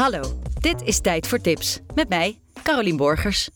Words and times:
Hallo, 0.00 0.22
dit 0.60 0.82
is 0.82 1.00
Tijd 1.00 1.26
voor 1.26 1.40
Tips 1.40 1.80
met 1.94 2.08
mij, 2.08 2.38
Carolien 2.62 2.96
Borgers. 2.96 3.50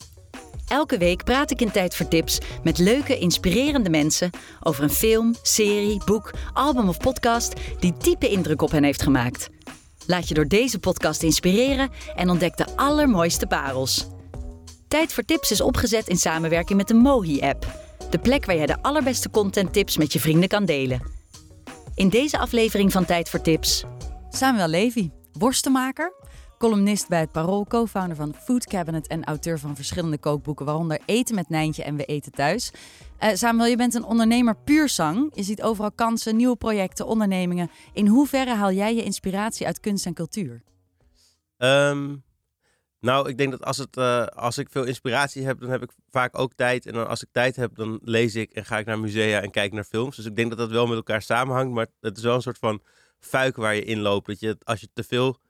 Elke 0.68 0.98
week 0.98 1.24
praat 1.24 1.50
ik 1.50 1.60
in 1.60 1.70
Tijd 1.70 1.96
voor 1.96 2.08
Tips 2.08 2.38
met 2.62 2.78
leuke, 2.78 3.18
inspirerende 3.18 3.90
mensen 3.90 4.30
over 4.62 4.82
een 4.82 4.90
film, 4.90 5.34
serie, 5.42 6.04
boek, 6.04 6.30
album 6.52 6.88
of 6.88 6.98
podcast 6.98 7.52
die 7.80 7.92
diepe 7.98 8.28
indruk 8.28 8.62
op 8.62 8.70
hen 8.70 8.84
heeft 8.84 9.02
gemaakt. 9.02 9.48
Laat 10.06 10.28
je 10.28 10.34
door 10.34 10.48
deze 10.48 10.78
podcast 10.78 11.22
inspireren 11.22 11.90
en 12.16 12.30
ontdek 12.30 12.56
de 12.56 12.66
allermooiste 12.76 13.46
parels. 13.46 14.06
Tijd 14.88 15.12
voor 15.12 15.24
Tips 15.24 15.50
is 15.50 15.60
opgezet 15.60 16.08
in 16.08 16.18
samenwerking 16.18 16.78
met 16.78 16.88
de 16.88 16.94
Mohi-app. 16.94 17.66
De 18.10 18.18
plek 18.18 18.44
waar 18.44 18.56
jij 18.56 18.66
de 18.66 18.82
allerbeste 18.82 19.30
contenttips 19.30 19.96
met 19.96 20.12
je 20.12 20.20
vrienden 20.20 20.48
kan 20.48 20.64
delen. 20.64 21.02
In 21.94 22.08
deze 22.08 22.38
aflevering 22.38 22.92
van 22.92 23.04
Tijd 23.04 23.28
voor 23.28 23.40
Tips... 23.40 23.84
Samuel 24.30 24.68
Levy, 24.68 25.10
worstenmaker, 25.32 26.12
columnist 26.64 27.08
bij 27.08 27.26
Parool, 27.26 27.66
co-founder 27.66 28.16
van 28.16 28.34
Food 28.34 28.66
Cabinet 28.66 29.06
en 29.06 29.24
auteur 29.24 29.58
van 29.58 29.76
verschillende 29.76 30.18
kookboeken, 30.18 30.66
waaronder 30.66 31.00
Eten 31.06 31.34
met 31.34 31.48
Nijntje 31.48 31.82
en 31.82 31.96
We 31.96 32.04
Eten 32.04 32.32
Thuis. 32.32 32.72
Uh, 33.22 33.30
Samuel, 33.34 33.66
je 33.66 33.76
bent 33.76 33.94
een 33.94 34.04
ondernemer 34.04 34.56
puur 34.56 34.88
zang. 34.88 35.30
Je 35.34 35.42
ziet 35.42 35.62
overal 35.62 35.92
kansen, 35.92 36.36
nieuwe 36.36 36.56
projecten, 36.56 37.06
ondernemingen. 37.06 37.70
In 37.92 38.06
hoeverre 38.06 38.54
haal 38.54 38.72
jij 38.72 38.94
je 38.94 39.02
inspiratie 39.02 39.66
uit 39.66 39.80
kunst 39.80 40.06
en 40.06 40.14
cultuur? 40.14 40.62
Um, 41.56 42.22
nou, 43.00 43.28
ik 43.28 43.38
denk 43.38 43.50
dat 43.50 43.64
als, 43.64 43.76
het, 43.76 43.96
uh, 43.96 44.26
als 44.26 44.58
ik 44.58 44.68
veel 44.70 44.84
inspiratie 44.84 45.44
heb, 45.44 45.60
dan 45.60 45.70
heb 45.70 45.82
ik 45.82 45.90
vaak 46.10 46.38
ook 46.38 46.52
tijd. 46.52 46.86
En 46.86 46.92
dan 46.92 47.08
als 47.08 47.22
ik 47.22 47.28
tijd 47.32 47.56
heb, 47.56 47.74
dan 47.74 47.98
lees 48.02 48.34
ik 48.34 48.50
en 48.50 48.64
ga 48.64 48.78
ik 48.78 48.86
naar 48.86 48.98
musea 48.98 49.40
en 49.40 49.50
kijk 49.50 49.72
naar 49.72 49.84
films. 49.84 50.16
Dus 50.16 50.24
ik 50.26 50.36
denk 50.36 50.48
dat 50.48 50.58
dat 50.58 50.70
wel 50.70 50.86
met 50.86 50.96
elkaar 50.96 51.22
samenhangt. 51.22 51.74
Maar 51.74 51.86
het 52.00 52.16
is 52.16 52.22
wel 52.22 52.34
een 52.34 52.42
soort 52.42 52.58
van 52.58 52.82
fuik 53.18 53.56
waar 53.56 53.74
je 53.74 53.84
in 53.84 54.00
loopt. 54.00 54.26
Dat 54.26 54.40
je, 54.40 54.56
als 54.62 54.80
je 54.80 54.88
te 54.92 55.04
veel 55.04 55.42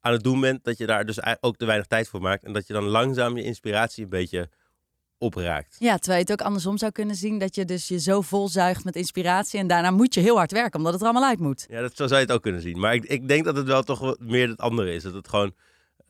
aan 0.00 0.12
het 0.12 0.22
doen 0.22 0.40
bent, 0.40 0.64
dat 0.64 0.78
je 0.78 0.86
daar 0.86 1.06
dus 1.06 1.18
ook 1.40 1.56
te 1.56 1.66
weinig 1.66 1.86
tijd 1.86 2.08
voor 2.08 2.20
maakt. 2.20 2.44
En 2.44 2.52
dat 2.52 2.66
je 2.66 2.72
dan 2.72 2.84
langzaam 2.84 3.36
je 3.36 3.42
inspiratie 3.42 4.04
een 4.04 4.10
beetje 4.10 4.48
opraakt. 5.18 5.76
Ja, 5.78 5.96
terwijl 5.96 6.24
je 6.24 6.30
het 6.30 6.40
ook 6.40 6.46
andersom 6.46 6.78
zou 6.78 6.92
kunnen 6.92 7.16
zien. 7.16 7.38
Dat 7.38 7.54
je 7.54 7.64
dus 7.64 7.88
je 7.88 7.98
zo 7.98 8.20
volzuigt 8.20 8.84
met 8.84 8.96
inspiratie. 8.96 9.60
En 9.60 9.66
daarna 9.66 9.90
moet 9.90 10.14
je 10.14 10.20
heel 10.20 10.36
hard 10.36 10.52
werken, 10.52 10.78
omdat 10.78 10.92
het 10.92 11.02
er 11.02 11.08
allemaal 11.08 11.28
uit 11.28 11.38
moet. 11.38 11.66
Ja, 11.68 11.80
dat, 11.80 11.96
zo 11.96 12.06
zou 12.06 12.20
je 12.20 12.26
het 12.26 12.34
ook 12.34 12.42
kunnen 12.42 12.60
zien. 12.60 12.78
Maar 12.78 12.94
ik, 12.94 13.04
ik 13.04 13.28
denk 13.28 13.44
dat 13.44 13.56
het 13.56 13.66
wel 13.66 13.82
toch 13.82 14.18
meer 14.18 14.48
het 14.48 14.60
andere 14.60 14.94
is. 14.94 15.02
Dat 15.02 15.14
het 15.14 15.28
gewoon... 15.28 15.54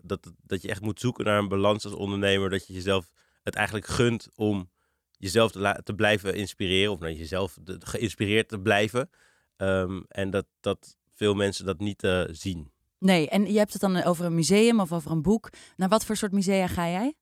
Dat, 0.02 0.32
dat 0.42 0.62
je 0.62 0.68
echt 0.68 0.80
moet 0.80 1.00
zoeken 1.00 1.24
naar 1.24 1.38
een 1.38 1.48
balans 1.48 1.84
als 1.84 1.94
ondernemer. 1.94 2.50
Dat 2.50 2.66
je 2.66 2.72
jezelf 2.72 3.10
het 3.42 3.54
eigenlijk 3.54 3.86
gunt 3.86 4.28
om 4.34 4.70
jezelf 5.10 5.52
te, 5.52 5.80
te 5.84 5.94
blijven 5.94 6.34
inspireren. 6.34 6.92
Of 6.92 6.98
naar 7.00 7.12
jezelf 7.12 7.58
geïnspireerd 7.64 8.48
te 8.48 8.60
blijven. 8.60 9.10
Um, 9.56 10.04
en 10.08 10.30
dat, 10.30 10.46
dat 10.60 10.96
veel 11.14 11.34
mensen 11.34 11.64
dat 11.64 11.78
niet 11.78 12.04
uh, 12.04 12.24
zien. 12.30 12.70
Nee, 12.98 13.28
en 13.28 13.52
je 13.52 13.58
hebt 13.58 13.72
het 13.72 13.80
dan 13.80 14.02
over 14.02 14.24
een 14.24 14.34
museum 14.34 14.80
of 14.80 14.92
over 14.92 15.10
een 15.10 15.22
boek. 15.22 15.50
Naar 15.76 15.88
wat 15.88 16.04
voor 16.04 16.16
soort 16.16 16.32
musea 16.32 16.66
ga 16.66 16.88
jij? 16.88 17.14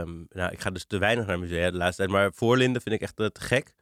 Um, 0.00 0.26
nou, 0.28 0.52
ik 0.52 0.60
ga 0.60 0.70
dus 0.70 0.84
te 0.84 0.98
weinig 0.98 1.26
naar 1.26 1.38
musea 1.38 1.70
de 1.70 1.76
laatste 1.76 1.96
tijd. 1.96 2.10
Maar 2.10 2.32
Voorlinden 2.32 2.82
vind 2.82 2.94
ik 2.94 3.00
echt 3.00 3.20
uh, 3.20 3.26
te 3.26 3.40
gek. 3.40 3.72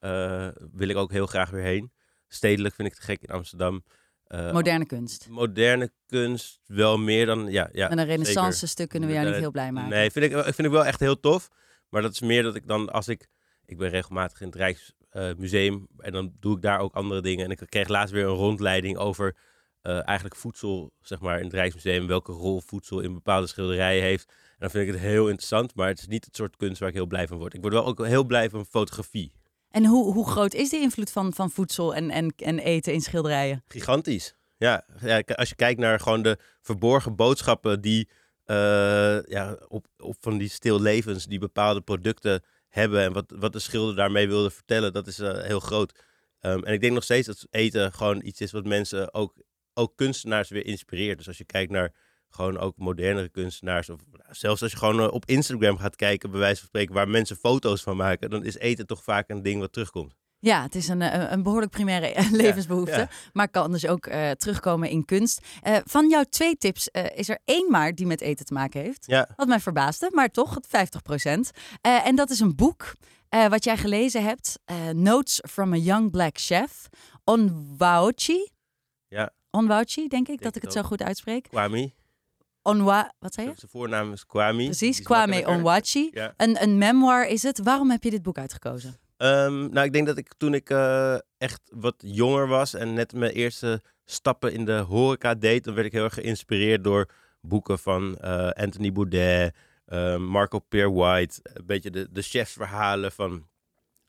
Uh, 0.00 0.48
wil 0.72 0.88
ik 0.88 0.96
ook 0.96 1.10
heel 1.10 1.26
graag 1.26 1.50
weer 1.50 1.62
heen. 1.62 1.92
Stedelijk 2.28 2.74
vind 2.74 2.88
ik 2.88 2.94
te 2.94 3.02
gek 3.02 3.22
in 3.22 3.34
Amsterdam. 3.34 3.84
Uh, 4.28 4.52
moderne 4.52 4.86
kunst. 4.86 5.28
Moderne 5.28 5.92
kunst, 6.06 6.60
wel 6.66 6.98
meer 6.98 7.26
dan. 7.26 7.50
Ja, 7.50 7.68
ja, 7.72 7.90
en 7.90 7.98
een 7.98 8.06
renaissance 8.06 8.66
stuk 8.66 8.88
kunnen 8.88 9.08
we 9.08 9.14
jou 9.14 9.26
niet 9.26 9.36
heel 9.36 9.50
blij 9.50 9.72
maken. 9.72 9.90
Nee, 9.90 10.10
vind 10.10 10.24
ik, 10.24 10.32
vind 10.42 10.58
ik 10.58 10.70
wel 10.70 10.84
echt 10.84 11.00
heel 11.00 11.20
tof. 11.20 11.48
Maar 11.88 12.02
dat 12.02 12.12
is 12.12 12.20
meer 12.20 12.42
dat 12.42 12.54
ik 12.54 12.66
dan, 12.66 12.92
als 12.92 13.08
ik. 13.08 13.28
Ik 13.66 13.78
ben 13.78 13.88
regelmatig 13.88 14.40
in 14.40 14.46
het 14.46 14.56
Rijksmuseum. 14.56 15.86
en 15.98 16.12
dan 16.12 16.32
doe 16.40 16.56
ik 16.56 16.62
daar 16.62 16.78
ook 16.78 16.94
andere 16.94 17.20
dingen. 17.20 17.44
En 17.44 17.50
ik 17.50 17.60
kreeg 17.68 17.88
laatst 17.88 18.14
weer 18.14 18.24
een 18.24 18.34
rondleiding 18.34 18.96
over 18.96 19.36
eigenlijk 19.84 20.36
voedsel, 20.36 20.92
zeg 21.00 21.20
maar, 21.20 21.38
in 21.38 21.44
het 21.44 21.52
Rijksmuseum, 21.52 22.06
welke 22.06 22.32
rol 22.32 22.60
voedsel 22.60 23.00
in 23.00 23.14
bepaalde 23.14 23.46
schilderijen 23.46 24.02
heeft. 24.02 24.28
En 24.28 24.56
dan 24.58 24.70
vind 24.70 24.86
ik 24.86 24.92
het 24.92 25.02
heel 25.02 25.28
interessant, 25.28 25.74
maar 25.74 25.88
het 25.88 25.98
is 25.98 26.06
niet 26.06 26.24
het 26.24 26.36
soort 26.36 26.56
kunst 26.56 26.80
waar 26.80 26.88
ik 26.88 26.94
heel 26.94 27.06
blij 27.06 27.26
van 27.26 27.38
word. 27.38 27.54
Ik 27.54 27.60
word 27.60 27.72
wel 27.72 27.86
ook 27.86 28.06
heel 28.06 28.24
blij 28.24 28.50
van 28.50 28.66
fotografie. 28.66 29.32
En 29.70 29.86
hoe, 29.86 30.12
hoe 30.12 30.28
groot 30.28 30.54
is 30.54 30.70
de 30.70 30.76
invloed 30.76 31.10
van, 31.10 31.32
van 31.32 31.50
voedsel 31.50 31.94
en, 31.94 32.10
en, 32.10 32.34
en 32.36 32.58
eten 32.58 32.92
in 32.92 33.00
schilderijen? 33.00 33.62
Gigantisch. 33.68 34.34
Ja, 34.56 34.86
ja, 35.00 35.22
als 35.26 35.48
je 35.48 35.54
kijkt 35.54 35.80
naar 35.80 36.00
gewoon 36.00 36.22
de 36.22 36.38
verborgen 36.60 37.16
boodschappen 37.16 37.80
die 37.80 38.08
uh, 38.46 39.22
ja, 39.22 39.58
op, 39.68 39.86
op 39.96 40.16
van 40.20 40.38
die 40.38 40.48
stillevens 40.48 41.26
die 41.26 41.38
bepaalde 41.38 41.80
producten 41.80 42.42
hebben 42.68 43.02
en 43.02 43.12
wat, 43.12 43.34
wat 43.36 43.52
de 43.52 43.58
schilder 43.58 43.96
daarmee 43.96 44.28
wilde 44.28 44.50
vertellen, 44.50 44.92
dat 44.92 45.06
is 45.06 45.18
uh, 45.18 45.42
heel 45.42 45.60
groot. 45.60 45.92
Um, 46.40 46.64
en 46.64 46.72
ik 46.72 46.80
denk 46.80 46.92
nog 46.92 47.04
steeds 47.04 47.26
dat 47.26 47.46
eten 47.50 47.92
gewoon 47.92 48.20
iets 48.24 48.40
is 48.40 48.52
wat 48.52 48.64
mensen 48.64 49.14
ook 49.14 49.34
ook 49.74 49.96
kunstenaars 49.96 50.48
weer 50.48 50.66
inspireert. 50.66 51.18
Dus 51.18 51.28
als 51.28 51.38
je 51.38 51.44
kijkt 51.44 51.72
naar 51.72 51.92
gewoon 52.34 52.58
ook 52.58 52.76
modernere 52.76 53.28
kunstenaars, 53.28 53.88
of 53.88 54.00
zelfs 54.30 54.62
als 54.62 54.70
je 54.70 54.78
gewoon 54.78 55.00
eh, 55.00 55.12
op 55.12 55.26
Instagram 55.26 55.78
gaat 55.78 55.96
kijken, 55.96 56.30
bij 56.30 56.40
wijze 56.40 56.58
van 56.58 56.66
spreken, 56.66 56.94
waar 56.94 57.08
mensen 57.08 57.36
foto's 57.36 57.82
van 57.82 57.96
maken, 57.96 58.30
dan 58.30 58.44
is 58.44 58.58
eten 58.58 58.86
toch 58.86 59.02
vaak 59.02 59.28
een 59.28 59.42
ding 59.42 59.60
wat 59.60 59.72
terugkomt. 59.72 60.14
Ja, 60.38 60.62
het 60.62 60.74
is 60.74 60.88
een, 60.88 61.02
eh, 61.02 61.30
een 61.30 61.42
behoorlijk 61.42 61.72
primaire 61.72 62.28
levensbehoefte, 62.42 63.08
maar 63.32 63.48
kan 63.48 63.72
dus 63.72 63.86
ook 63.86 64.06
uh, 64.06 64.30
terugkomen 64.30 64.88
in 64.88 65.04
kunst. 65.04 65.46
Uh, 65.62 65.76
van 65.84 66.08
jouw 66.08 66.24
twee 66.24 66.56
tips 66.56 66.88
uh, 66.92 67.04
is 67.14 67.28
er 67.28 67.38
één 67.44 67.70
maar 67.70 67.94
die 67.94 68.06
met 68.06 68.20
eten 68.20 68.46
te 68.46 68.52
maken 68.52 68.80
heeft. 68.80 69.06
Ja. 69.06 69.28
Wat 69.36 69.48
mij 69.48 69.60
verbaasde, 69.60 70.10
maar 70.12 70.30
toch, 70.30 70.54
het 70.54 70.66
50 70.66 71.02
procent. 71.02 71.50
en 71.80 72.16
dat 72.16 72.30
is 72.30 72.40
een 72.40 72.56
boek 72.56 72.94
wat 73.48 73.64
jij 73.64 73.76
gelezen 73.76 74.24
hebt, 74.24 74.58
Notes 74.92 75.42
from 75.50 75.72
a 75.72 75.76
Young 75.76 76.10
Black 76.10 76.38
Chef, 76.38 76.88
Onwaochi. 77.24 78.50
Ja. 79.08 79.32
Onwauchi, 79.54 80.08
denk 80.08 80.28
ik, 80.28 80.42
dat 80.42 80.56
ik 80.56 80.62
het 80.62 80.72
zo 80.72 80.82
goed 80.82 81.02
uitspreek. 81.02 81.48
Kwame. 81.48 81.92
Onwa, 82.62 83.14
wat 83.18 83.34
zei 83.34 83.46
je? 83.46 83.52
Zijn 83.56 83.70
voornaam 83.70 84.12
is 84.12 84.26
Kwame. 84.26 84.64
Precies, 84.64 85.02
Kwame 85.02 85.46
Onwachi. 85.46 86.10
Ja. 86.12 86.34
Een, 86.36 86.62
een 86.62 86.78
memoir 86.78 87.28
is 87.28 87.42
het. 87.42 87.58
Waarom 87.62 87.90
heb 87.90 88.02
je 88.02 88.10
dit 88.10 88.22
boek 88.22 88.38
uitgekozen? 88.38 88.98
Um, 89.16 89.70
nou, 89.70 89.86
ik 89.86 89.92
denk 89.92 90.06
dat 90.06 90.18
ik 90.18 90.34
toen 90.36 90.54
ik 90.54 90.70
uh, 90.70 91.16
echt 91.38 91.60
wat 91.74 91.94
jonger 91.98 92.48
was 92.48 92.74
en 92.74 92.94
net 92.94 93.12
mijn 93.12 93.32
eerste 93.32 93.82
stappen 94.04 94.52
in 94.52 94.64
de 94.64 94.78
horeca 94.78 95.34
deed, 95.34 95.64
dan 95.64 95.74
werd 95.74 95.86
ik 95.86 95.92
heel 95.92 96.04
erg 96.04 96.14
geïnspireerd 96.14 96.84
door 96.84 97.10
boeken 97.40 97.78
van 97.78 98.18
uh, 98.20 98.48
Anthony 98.48 98.92
Bourdain, 98.92 99.52
uh, 99.88 100.16
Marco 100.16 100.58
Peer 100.58 100.92
White, 100.92 101.40
een 101.42 101.66
beetje 101.66 101.90
de, 101.90 102.08
de 102.10 102.22
chefsverhalen 102.22 103.12
van 103.12 103.48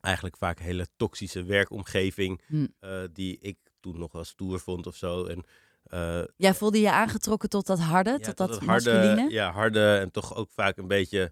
eigenlijk 0.02 0.38
vaak 0.38 0.60
hele 0.60 0.88
toxische 0.96 1.44
werkomgeving, 1.44 2.42
hm. 2.48 2.68
die 3.12 3.38
ik 3.42 3.58
toen 3.86 4.00
nog 4.00 4.12
wel 4.12 4.24
stoer 4.24 4.60
vond 4.60 4.88
of 4.88 4.96
zo. 4.96 5.26
En, 5.26 5.46
uh, 5.94 6.24
Jij 6.38 6.54
voelde 6.54 6.80
je 6.80 6.92
aangetrokken 6.92 7.50
tot 7.50 7.66
dat 7.66 7.80
harde, 7.80 8.10
ja, 8.10 8.18
tot, 8.18 8.38
dat, 8.38 8.50
dat 8.50 8.60
harde, 8.60 8.94
masculine? 8.94 9.32
Ja, 9.32 9.52
harde 9.52 9.98
en 9.98 10.12
toch 10.12 10.36
ook 10.36 10.50
vaak 10.52 10.78
een 10.78 10.88
beetje, 10.88 11.32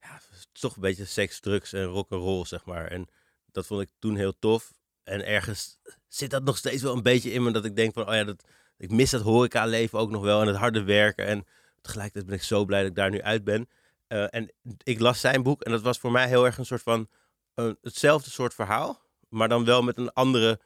ja, 0.00 0.20
toch 0.52 0.74
een 0.74 0.80
beetje 0.80 1.04
seks, 1.04 1.40
drugs 1.40 1.72
en 1.72 1.84
rock 1.84 2.12
and 2.12 2.22
roll, 2.22 2.44
zeg 2.44 2.64
maar. 2.64 2.86
En 2.86 3.06
dat 3.52 3.66
vond 3.66 3.82
ik 3.82 3.88
toen 3.98 4.16
heel 4.16 4.38
tof. 4.38 4.72
En 5.02 5.26
ergens 5.26 5.78
zit 6.08 6.30
dat 6.30 6.44
nog 6.44 6.56
steeds 6.56 6.82
wel 6.82 6.96
een 6.96 7.02
beetje 7.02 7.30
in 7.30 7.42
me, 7.42 7.50
dat 7.50 7.64
ik 7.64 7.76
denk 7.76 7.92
van, 7.92 8.08
oh 8.08 8.14
ja, 8.14 8.24
dat, 8.24 8.44
ik 8.76 8.90
mis 8.90 9.10
dat 9.10 9.22
horeca-leven 9.22 9.98
ook 9.98 10.10
nog 10.10 10.22
wel 10.22 10.40
en 10.40 10.46
het 10.46 10.56
harde 10.56 10.82
werken. 10.82 11.26
En 11.26 11.46
tegelijkertijd 11.80 12.26
ben 12.26 12.34
ik 12.34 12.42
zo 12.42 12.64
blij 12.64 12.80
dat 12.80 12.90
ik 12.90 12.96
daar 12.96 13.10
nu 13.10 13.22
uit 13.22 13.44
ben. 13.44 13.68
Uh, 14.08 14.26
en 14.30 14.52
ik 14.82 15.00
las 15.00 15.20
zijn 15.20 15.42
boek 15.42 15.62
en 15.62 15.70
dat 15.70 15.82
was 15.82 15.98
voor 15.98 16.10
mij 16.10 16.28
heel 16.28 16.46
erg 16.46 16.58
een 16.58 16.66
soort 16.66 16.82
van, 16.82 17.08
uh, 17.54 17.70
hetzelfde 17.82 18.30
soort 18.30 18.54
verhaal, 18.54 19.00
maar 19.28 19.48
dan 19.48 19.64
wel 19.64 19.82
met 19.82 19.96
een 19.96 20.12
andere 20.12 20.60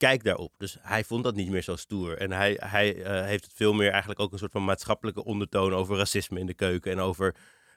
kijk 0.00 0.24
daarop. 0.24 0.52
Dus 0.58 0.76
hij 0.80 1.04
vond 1.04 1.24
dat 1.24 1.34
niet 1.34 1.50
meer 1.50 1.62
zo 1.62 1.76
stoer. 1.76 2.16
En 2.16 2.32
hij, 2.32 2.56
hij 2.62 2.96
uh, 2.96 3.24
heeft 3.24 3.44
het 3.44 3.52
veel 3.54 3.72
meer 3.72 3.90
eigenlijk 3.90 4.20
ook 4.20 4.32
een 4.32 4.38
soort 4.38 4.52
van 4.52 4.64
maatschappelijke 4.64 5.24
ondertoon 5.24 5.74
over 5.74 5.96
racisme 5.96 6.38
in 6.38 6.46
de 6.46 6.54
keuken. 6.54 6.92
En 6.92 6.98
over 6.98 7.34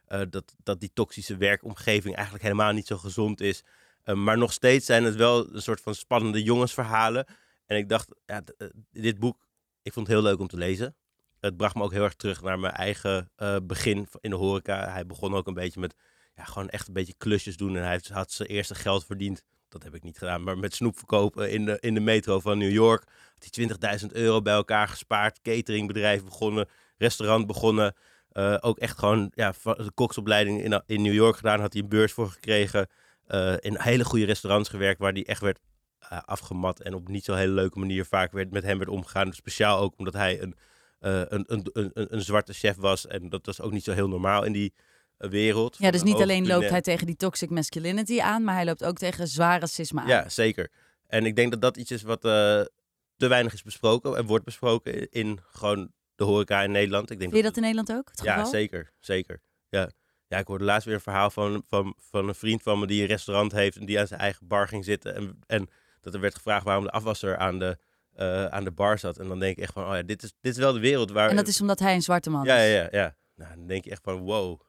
uh, 0.07 0.21
dat, 0.29 0.55
dat 0.63 0.79
die 0.79 0.91
toxische 0.93 1.37
werkomgeving 1.37 2.15
eigenlijk 2.15 2.43
helemaal 2.43 2.71
niet 2.71 2.87
zo 2.87 2.97
gezond 2.97 3.41
is. 3.41 3.63
Uh, 4.05 4.15
maar 4.15 4.37
nog 4.37 4.53
steeds 4.53 4.85
zijn 4.85 5.03
het 5.03 5.15
wel 5.15 5.53
een 5.53 5.61
soort 5.61 5.81
van 5.81 5.95
spannende 5.95 6.43
jongensverhalen. 6.43 7.25
En 7.65 7.77
ik 7.77 7.89
dacht, 7.89 8.15
ja, 8.25 8.43
dit 8.91 9.19
boek, 9.19 9.37
ik 9.81 9.93
vond 9.93 10.07
het 10.07 10.15
heel 10.15 10.25
leuk 10.25 10.39
om 10.39 10.47
te 10.47 10.57
lezen. 10.57 10.95
Het 11.39 11.57
bracht 11.57 11.75
me 11.75 11.83
ook 11.83 11.91
heel 11.91 12.03
erg 12.03 12.15
terug 12.15 12.41
naar 12.41 12.59
mijn 12.59 12.73
eigen 12.73 13.31
begin 13.63 14.07
in 14.19 14.29
de 14.29 14.35
horeca. 14.35 14.91
Hij 14.91 15.05
begon 15.05 15.33
ook 15.33 15.47
een 15.47 15.53
beetje 15.53 15.79
met 15.79 15.95
ja, 16.35 16.43
gewoon 16.43 16.69
echt 16.69 16.87
een 16.87 16.93
beetje 16.93 17.15
klusjes 17.17 17.57
doen. 17.57 17.75
En 17.75 17.83
hij 17.83 18.01
had 18.11 18.31
zijn 18.31 18.49
eerste 18.49 18.75
geld 18.75 19.05
verdiend 19.05 19.43
dat 19.73 19.83
heb 19.83 19.95
ik 19.95 20.03
niet 20.03 20.17
gedaan, 20.17 20.43
maar 20.43 20.57
met 20.57 20.75
snoep 20.75 20.97
verkopen 20.97 21.51
in 21.51 21.65
de, 21.65 21.77
in 21.79 21.93
de 21.93 21.99
metro 21.99 22.39
van 22.39 22.57
New 22.57 22.71
York. 22.71 23.03
Had 23.33 23.55
hij 23.79 23.99
20.000 23.99 24.07
euro 24.11 24.41
bij 24.41 24.53
elkaar 24.53 24.87
gespaard, 24.87 25.41
cateringbedrijf 25.41 26.23
begonnen, 26.23 26.67
restaurant 26.97 27.47
begonnen. 27.47 27.95
Uh, 28.33 28.57
ook 28.59 28.77
echt 28.77 28.97
gewoon 28.97 29.31
ja, 29.35 29.53
de 29.63 29.91
koksopleiding 29.93 30.63
in, 30.63 30.83
in 30.85 31.01
New 31.01 31.13
York 31.13 31.35
gedaan, 31.35 31.59
had 31.59 31.73
hij 31.73 31.81
een 31.81 31.89
beurs 31.89 32.11
voor 32.11 32.29
gekregen. 32.29 32.87
Uh, 33.27 33.53
in 33.59 33.79
hele 33.79 34.03
goede 34.05 34.25
restaurants 34.25 34.69
gewerkt 34.69 34.99
waar 34.99 35.11
hij 35.11 35.25
echt 35.25 35.41
werd 35.41 35.59
uh, 36.03 36.19
afgemat 36.25 36.79
en 36.79 36.93
op 36.93 37.07
niet 37.07 37.23
zo 37.23 37.33
hele 37.33 37.53
leuke 37.53 37.79
manier 37.79 38.05
vaak 38.05 38.31
werd, 38.31 38.51
met 38.51 38.63
hem 38.63 38.77
werd 38.77 38.89
omgegaan. 38.89 39.33
Speciaal 39.33 39.79
ook 39.79 39.93
omdat 39.97 40.13
hij 40.13 40.41
een, 40.41 40.55
een, 40.99 41.43
een, 41.47 41.69
een, 41.73 41.91
een, 41.93 42.21
zwarte 42.21 42.53
chef 42.53 42.75
was 42.75 43.07
en 43.07 43.29
dat 43.29 43.45
was 43.45 43.61
ook 43.61 43.71
niet 43.71 43.83
zo 43.83 43.91
heel 43.91 44.07
normaal 44.07 44.43
in 44.43 44.51
die 44.51 44.73
wereld. 45.29 45.75
Ja, 45.79 45.91
dus 45.91 46.03
niet 46.03 46.21
alleen 46.21 46.47
loopt 46.47 46.69
hij 46.69 46.81
tegen 46.81 47.05
die 47.05 47.15
toxic 47.15 47.49
masculinity 47.49 48.21
aan, 48.21 48.43
maar 48.43 48.55
hij 48.55 48.65
loopt 48.65 48.83
ook 48.83 48.97
tegen 48.97 49.27
zwaar 49.27 49.59
racisme 49.59 50.01
aan. 50.01 50.07
Ja, 50.07 50.29
zeker. 50.29 50.71
En 51.07 51.25
ik 51.25 51.35
denk 51.35 51.51
dat 51.51 51.61
dat 51.61 51.77
iets 51.77 51.91
is 51.91 52.01
wat 52.01 52.25
uh, 52.25 52.31
te 53.17 53.27
weinig 53.27 53.53
is 53.53 53.61
besproken 53.63 54.17
en 54.17 54.25
wordt 54.25 54.45
besproken 54.45 54.93
in, 54.93 55.07
in 55.11 55.39
gewoon 55.51 55.91
de 56.15 56.23
horeca 56.23 56.61
in 56.61 56.71
Nederland. 56.71 57.09
Ik 57.11 57.19
denk 57.19 57.31
Vind 57.31 57.43
je 57.43 57.47
dat 57.49 57.57
in 57.57 57.61
Nederland 57.61 57.91
ook 57.91 58.09
het 58.09 58.19
geval? 58.19 58.37
Ja, 58.37 58.45
zeker. 58.45 58.91
Zeker. 58.99 59.41
Ja. 59.69 59.89
ja, 60.27 60.37
ik 60.37 60.47
hoorde 60.47 60.63
laatst 60.63 60.85
weer 60.85 60.95
een 60.95 61.01
verhaal 61.01 61.29
van, 61.29 61.63
van, 61.67 61.95
van 62.09 62.27
een 62.27 62.35
vriend 62.35 62.63
van 62.63 62.79
me 62.79 62.87
die 62.87 63.01
een 63.01 63.07
restaurant 63.07 63.51
heeft 63.51 63.77
en 63.77 63.85
die 63.85 63.99
aan 63.99 64.07
zijn 64.07 64.19
eigen 64.19 64.47
bar 64.47 64.67
ging 64.67 64.85
zitten. 64.85 65.15
En, 65.15 65.39
en 65.47 65.69
dat 66.01 66.13
er 66.13 66.19
werd 66.19 66.35
gevraagd 66.35 66.65
waarom 66.65 66.83
de 66.83 66.91
afwasser 66.91 67.37
aan 67.37 67.59
de, 67.59 67.77
eh, 68.13 68.45
aan 68.45 68.63
de 68.63 68.71
bar 68.71 68.99
zat. 68.99 69.17
En 69.17 69.27
dan 69.27 69.39
denk 69.39 69.57
ik 69.57 69.63
echt 69.63 69.73
van, 69.73 69.83
oh 69.83 69.95
ja, 69.95 70.01
dit 70.01 70.23
is, 70.23 70.33
dit 70.41 70.51
is 70.51 70.57
wel 70.59 70.73
de 70.73 70.79
wereld 70.79 71.11
waar... 71.11 71.29
En 71.29 71.35
dat 71.35 71.47
is 71.47 71.61
omdat 71.61 71.79
hij 71.79 71.95
een 71.95 72.01
zwarte 72.01 72.29
man 72.29 72.45
Ja, 72.45 72.55
is. 72.57 72.71
ja, 72.71 72.81
ja. 72.81 72.87
ja. 72.91 73.15
Nou, 73.35 73.55
dan 73.55 73.67
denk 73.67 73.83
je 73.83 73.89
echt 73.91 74.03
van, 74.03 74.17
wow. 74.17 74.61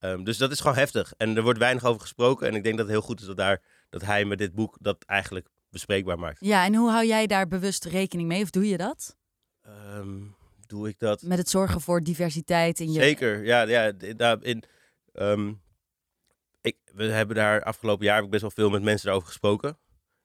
Ehm, 0.00 0.24
dus 0.24 0.38
dat 0.38 0.50
is 0.50 0.60
gewoon 0.60 0.76
heftig. 0.76 1.12
En 1.16 1.36
er 1.36 1.42
wordt 1.42 1.58
weinig 1.58 1.84
over 1.84 2.00
gesproken. 2.00 2.48
En 2.48 2.54
ik 2.54 2.62
denk 2.62 2.76
dat 2.76 2.86
het 2.86 2.94
heel 2.94 3.04
goed 3.04 3.20
is 3.20 3.26
dat, 3.26 3.36
daar, 3.36 3.62
dat 3.88 4.02
hij 4.02 4.24
met 4.24 4.38
dit 4.38 4.54
boek 4.54 4.76
dat 4.80 5.04
eigenlijk 5.04 5.48
bespreekbaar 5.70 6.18
maakt. 6.18 6.44
Ja, 6.44 6.64
en 6.64 6.74
hoe 6.74 6.90
hou 6.90 7.06
jij 7.06 7.26
daar 7.26 7.48
bewust 7.48 7.84
rekening 7.84 8.28
mee? 8.28 8.42
Of 8.42 8.50
doe 8.50 8.68
je 8.68 8.76
dat? 8.76 9.16
Ehm, 9.62 10.22
doe 10.66 10.88
ik 10.88 10.98
dat? 10.98 11.22
Met 11.22 11.38
het 11.38 11.48
zorgen 11.48 11.80
voor 11.80 12.02
diversiteit 12.02 12.80
in 12.80 12.92
je... 12.92 13.00
Zeker, 13.00 13.44
ja. 13.44 13.62
ja 13.62 13.92
in, 14.40 14.62
ehm, 15.12 15.52
ik, 16.60 16.76
we 16.92 17.04
hebben 17.04 17.36
daar 17.36 17.62
afgelopen 17.62 18.04
jaar 18.04 18.16
heb 18.16 18.24
ik 18.24 18.30
best 18.30 18.42
wel 18.42 18.50
veel 18.50 18.70
met 18.70 18.82
mensen 18.82 19.04
daarover 19.04 19.28
gesproken. 19.28 19.78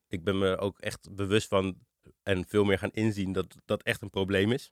Ik 0.08 0.24
ben 0.24 0.38
me 0.38 0.58
ook 0.58 0.80
echt 0.80 1.16
bewust 1.16 1.48
van 1.48 1.78
en 2.24 2.46
veel 2.48 2.64
meer 2.64 2.78
gaan 2.78 2.92
inzien 2.92 3.32
dat 3.32 3.56
dat 3.66 3.84
echt 3.84 4.02
een 4.02 4.10
probleem 4.10 4.52
is. 4.52 4.72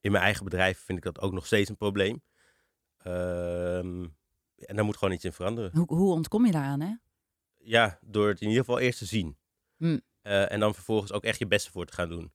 In 0.00 0.12
mijn 0.12 0.24
eigen 0.24 0.44
bedrijf 0.44 0.78
vind 0.78 0.98
ik 0.98 1.04
dat 1.04 1.20
ook 1.20 1.32
nog 1.32 1.46
steeds 1.46 1.70
een 1.70 1.76
probleem. 1.76 2.22
Ehm, 3.06 4.04
en 4.56 4.76
daar 4.76 4.84
moet 4.84 4.96
gewoon 4.96 5.14
iets 5.14 5.24
in 5.24 5.32
veranderen. 5.32 5.70
Hoe, 5.74 5.86
hoe 5.86 6.12
ontkom 6.12 6.46
je 6.46 6.52
daaraan, 6.52 6.80
hè? 6.80 6.92
Ja, 7.58 7.98
door 8.00 8.28
het 8.28 8.40
in 8.40 8.48
ieder 8.48 8.64
geval 8.64 8.78
eerst 8.80 8.98
te 8.98 9.04
zien. 9.04 9.36
Hm. 9.76 9.98
Eh, 10.22 10.52
en 10.52 10.60
dan 10.60 10.74
vervolgens 10.74 11.12
ook 11.12 11.24
echt 11.24 11.38
je 11.38 11.46
beste 11.46 11.70
voor 11.70 11.86
te 11.86 11.92
gaan 11.92 12.08
doen. 12.08 12.32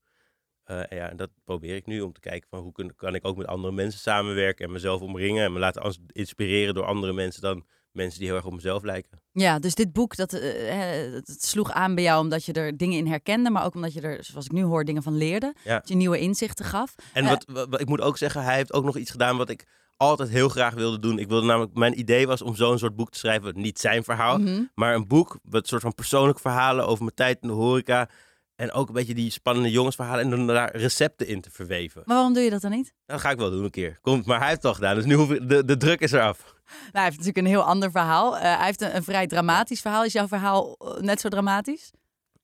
Eh, 0.63 0.79
en 0.79 0.97
ja, 0.97 1.09
en 1.09 1.17
dat 1.17 1.29
probeer 1.43 1.75
ik 1.75 1.85
nu 1.85 2.01
om 2.01 2.13
te 2.13 2.19
kijken 2.19 2.49
van 2.49 2.59
hoe 2.59 2.71
kun, 2.71 2.95
kan 2.95 3.15
ik 3.15 3.25
ook 3.25 3.37
met 3.37 3.47
andere 3.47 3.73
mensen 3.73 3.99
samenwerken 3.99 4.65
en 4.65 4.71
mezelf 4.71 5.01
omringen 5.01 5.45
en 5.45 5.53
me 5.53 5.59
laten 5.59 5.95
inspireren 6.07 6.73
door 6.73 6.85
andere 6.85 7.13
mensen 7.13 7.41
dan 7.41 7.65
mensen 7.91 8.19
die 8.19 8.27
heel 8.27 8.37
erg 8.37 8.45
op 8.45 8.53
mezelf 8.53 8.83
lijken. 8.83 9.21
Ja, 9.31 9.59
dus 9.59 9.75
dit 9.75 9.93
boek, 9.93 10.15
dat, 10.15 10.33
eh, 10.33 11.11
het 11.13 11.43
sloeg 11.43 11.71
aan 11.71 11.95
bij 11.95 12.03
jou 12.03 12.21
omdat 12.21 12.45
je 12.45 12.53
er 12.53 12.77
dingen 12.77 12.97
in 12.97 13.07
herkende, 13.07 13.49
maar 13.49 13.65
ook 13.65 13.75
omdat 13.75 13.93
je 13.93 14.01
er, 14.01 14.23
zoals 14.23 14.45
ik 14.45 14.51
nu 14.51 14.63
hoor, 14.63 14.85
dingen 14.85 15.03
van 15.03 15.17
leerde. 15.17 15.53
Ja. 15.63 15.79
Dat 15.79 15.87
je 15.87 15.95
nieuwe 15.95 16.19
inzichten 16.19 16.65
gaf. 16.65 16.95
En 17.13 17.25
wat, 17.25 17.45
wat, 17.51 17.69
wat- 17.69 17.79
ik 17.81 17.87
moet 17.87 18.01
ook 18.01 18.17
zeggen, 18.17 18.43
hij 18.43 18.55
heeft 18.55 18.73
ook 18.73 18.83
nog 18.83 18.97
iets 18.97 19.11
gedaan 19.11 19.37
wat 19.37 19.49
ik 19.49 19.67
altijd 20.01 20.29
heel 20.29 20.49
graag 20.49 20.73
wilde 20.73 20.99
doen. 20.99 21.19
Ik 21.19 21.27
wilde 21.27 21.45
namelijk, 21.47 21.73
mijn 21.73 21.99
idee 21.99 22.27
was 22.27 22.41
om 22.41 22.55
zo'n 22.55 22.77
soort 22.77 22.95
boek 22.95 23.11
te 23.11 23.17
schrijven, 23.17 23.61
niet 23.61 23.79
zijn 23.79 24.03
verhaal, 24.03 24.37
Mhm. 24.37 24.63
maar 24.75 24.93
een 24.95 25.07
boek 25.07 25.39
wat 25.43 25.67
soort 25.67 25.81
van 25.81 25.93
persoonlijke 25.95 26.41
verhalen 26.41 26.87
over 26.87 27.03
mijn 27.03 27.15
tijd 27.15 27.37
in 27.41 27.47
de 27.47 27.53
horeca 27.53 28.09
en 28.55 28.71
ook 28.71 28.87
een 28.87 28.93
beetje 28.93 29.13
die 29.13 29.31
spannende 29.31 29.71
jongensverhalen 29.71 30.23
en 30.23 30.29
dan 30.29 30.47
daar 30.47 30.75
recepten 30.75 31.27
in 31.27 31.41
te 31.41 31.51
verweven. 31.51 32.01
Maar 32.05 32.15
waarom 32.15 32.33
doe 32.33 32.43
je 32.43 32.49
dat 32.49 32.61
dan 32.61 32.71
niet? 32.71 32.93
Dat 33.05 33.21
ga 33.21 33.29
ik 33.29 33.37
wel 33.37 33.49
doen 33.49 33.63
een 33.63 33.69
keer. 33.69 33.97
Komt, 34.01 34.25
maar 34.25 34.37
hij 34.37 34.47
heeft 34.47 34.61
het 34.61 34.67
al 34.71 34.73
gedaan, 34.73 34.95
dus 34.95 35.05
nu 35.05 35.13
hoef 35.15 35.31
ik, 35.31 35.49
de, 35.49 35.65
de 35.65 35.77
druk 35.77 35.99
is 35.99 36.11
eraf. 36.11 36.39
Nou, 36.43 36.89
hij 36.91 37.03
heeft 37.03 37.17
natuurlijk 37.17 37.37
een 37.45 37.51
heel 37.51 37.63
ander 37.63 37.91
verhaal. 37.91 38.37
Eh, 38.37 38.41
hij 38.57 38.65
heeft 38.65 38.81
een, 38.81 38.95
een 38.95 39.03
vrij 39.03 39.27
dramatisch 39.27 39.81
verhaal. 39.81 40.03
Is 40.03 40.13
jouw 40.13 40.27
verhaal 40.27 40.75
eh, 40.77 41.01
net 41.01 41.21
zo 41.21 41.29
dramatisch? 41.29 41.91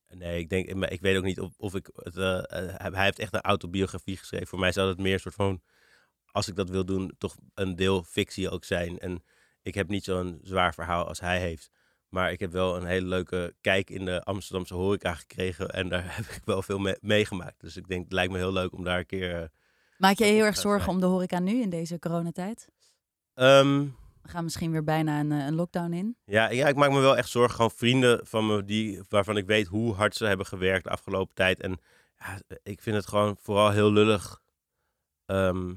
Nee, 0.10 0.40
ik 0.40 0.50
denk, 0.50 0.68
ik 0.90 1.02
weet 1.02 1.18
ook 1.18 1.24
niet 1.24 1.40
of, 1.40 1.52
of 1.58 1.76
ik 1.76 1.90
het. 1.96 2.18
eh, 2.18 2.40
hij 2.94 3.04
heeft 3.04 3.20
echt 3.20 3.34
een 3.34 3.42
autobiografie 3.42 4.18
geschreven. 4.18 4.48
Voor 4.48 4.60
mij 4.60 4.72
zou 4.72 4.90
het 4.90 4.98
meer 4.98 5.14
een 5.14 5.20
soort 5.20 5.36
van, 5.36 5.62
als 6.38 6.48
ik 6.48 6.56
dat 6.56 6.70
wil 6.70 6.86
doen, 6.86 7.12
toch 7.18 7.36
een 7.54 7.76
deel 7.76 8.04
fictie 8.04 8.50
ook 8.50 8.64
zijn. 8.64 9.00
En 9.00 9.24
ik 9.62 9.74
heb 9.76 9.88
niet 9.88 10.04
zo'n 10.04 10.40
zwaar 10.42 10.74
verhaal 10.74 11.08
als 11.08 11.20
hij 11.20 11.40
heeft. 11.40 11.70
Maar 12.10 12.32
ik 12.32 12.40
heb 12.40 12.52
wel 12.52 12.76
een 12.78 12.86
hele 12.86 13.08
leuke 13.08 13.56
kijk 13.62 13.90
in 13.90 14.06
de 14.06 14.24
Amsterdamse 14.24 14.74
horeca 14.74 15.14
gekregen. 15.14 15.70
En 15.70 15.90
daar 15.90 16.04
heb 16.16 16.26
ik 16.26 16.42
wel 16.46 16.62
veel 16.62 16.80
mee- 16.80 16.98
meegemaakt. 17.02 17.60
Dus 17.60 17.78
ik 17.78 17.88
denk, 17.88 18.04
het 18.04 18.14
lijkt 18.14 18.32
me 18.32 18.38
heel 18.38 18.52
leuk 18.52 18.74
om 18.74 18.84
daar 18.84 19.00
een 19.00 19.06
keer. 19.06 19.42
eh, 19.42 19.48
Maak 19.98 20.18
je 20.18 20.24
heel 20.26 20.44
erg 20.44 20.58
zorgen 20.58 20.90
om 20.90 21.00
de 21.00 21.06
horeca 21.06 21.40
nu 21.40 21.62
in 21.62 21.70
deze 21.70 22.00
coronatijd? 22.00 22.68
ehm, 23.34 23.86
We 24.22 24.30
gaan 24.30 24.44
misschien 24.44 24.72
weer 24.72 24.84
bijna 24.84 25.20
een, 25.20 25.32
eh, 25.32 25.46
een 25.46 25.56
lockdown 25.56 25.94
in. 25.94 26.18
Ja, 26.26 26.50
ja, 26.50 26.68
ik 26.68 26.76
maak 26.76 26.92
me 26.92 27.00
wel 27.00 27.18
echt 27.18 27.30
zorgen. 27.30 27.56
Gewoon 27.56 27.72
vrienden 27.72 28.28
van 28.28 28.46
me 28.46 28.64
die, 28.66 29.02
waarvan 29.10 29.38
ik 29.38 29.46
weet 29.46 29.68
hoe 29.68 29.94
hard 29.94 30.16
ze 30.16 30.26
hebben 30.26 30.46
gewerkt 30.46 30.84
de 30.84 30.90
afgelopen 30.90 31.36
tijd. 31.36 31.60
En 31.62 31.80
ja, 32.18 32.40
ik 32.64 32.82
vind 32.82 32.96
het 32.96 33.08
gewoon 33.08 33.38
vooral 33.40 33.72
heel 33.72 33.92
lullig 33.92 34.42
ehm, 35.26 35.74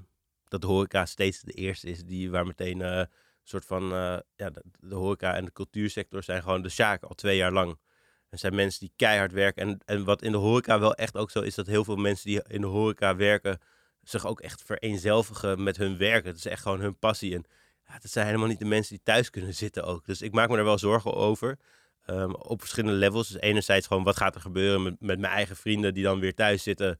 dat 0.51 0.61
de 0.61 0.67
horeca 0.67 1.07
steeds 1.07 1.41
de 1.41 1.53
eerste 1.53 1.89
is 1.89 2.05
die 2.05 2.31
waar 2.31 2.47
meteen 2.47 2.83
eh, 2.83 2.99
een 2.99 3.09
soort 3.45 3.65
van... 3.65 3.83
eh, 3.83 4.19
ja, 4.37 4.51
de, 4.81 4.95
horeca 4.95 5.35
en 5.35 5.45
de 5.45 5.53
cultuursector 5.53 6.23
zijn 6.23 6.43
gewoon 6.43 6.63
de 6.63 6.69
sjaak 6.69 7.03
al 7.03 7.15
twee 7.15 7.37
jaar 7.37 7.53
lang. 7.53 7.79
Er 8.29 8.39
zijn 8.39 8.55
mensen 8.55 8.81
die 8.81 8.93
keihard 8.97 9.33
werken. 9.33 9.63
En, 9.63 9.79
en 9.85 10.05
wat 10.05 10.23
in 10.23 10.33
de 10.33 10.39
horeca 10.39 10.79
wel 10.81 10.95
echt 10.95 11.17
ook 11.17 11.31
zo 11.31 11.41
is, 11.41 11.55
dat 11.55 11.67
heel 11.67 11.85
veel 11.85 11.97
mensen 11.97 12.27
die 12.27 12.43
in 12.47 12.61
de 12.61 12.67
horeca 12.67 13.17
werken 13.17 13.59
zich 14.03 14.27
ook 14.27 14.41
echt 14.41 14.63
vereenzelvigen 14.63 15.63
met 15.63 15.77
hun 15.77 15.99
werk. 15.99 16.25
Het 16.25 16.37
is 16.37 16.47
echt 16.47 16.63
gewoon 16.63 16.81
hun 16.81 16.99
passie. 16.99 17.35
En 17.35 17.45
ja, 17.87 17.99
dat 17.99 18.11
zijn 18.11 18.27
helemaal 18.27 18.49
niet 18.49 18.59
de 18.59 18.65
mensen 18.65 18.95
die 18.95 19.05
thuis 19.05 19.31
kunnen 19.31 19.55
zitten 19.55 19.85
ook. 19.85 20.07
Dus 20.07 20.23
ik 20.23 20.33
maak 20.33 20.49
me 20.49 20.57
daar 20.57 20.65
wel 20.65 20.79
zorgen 20.79 21.15
over. 21.15 21.59
Ehm, 22.05 22.31
op 22.31 22.61
verschillende 22.61 22.99
levels. 22.99 23.29
Dus 23.29 23.41
enerzijds 23.41 23.87
gewoon 23.87 24.05
wat 24.05 24.17
gaat 24.17 24.35
er 24.35 24.41
gebeuren 24.41 24.83
met, 24.83 25.01
met 25.01 25.19
mijn 25.19 25.33
eigen 25.33 25.57
vrienden 25.57 25.95
die 25.95 26.03
dan 26.03 26.21
weer 26.21 26.35
thuis 26.35 26.63
zitten. 26.63 26.99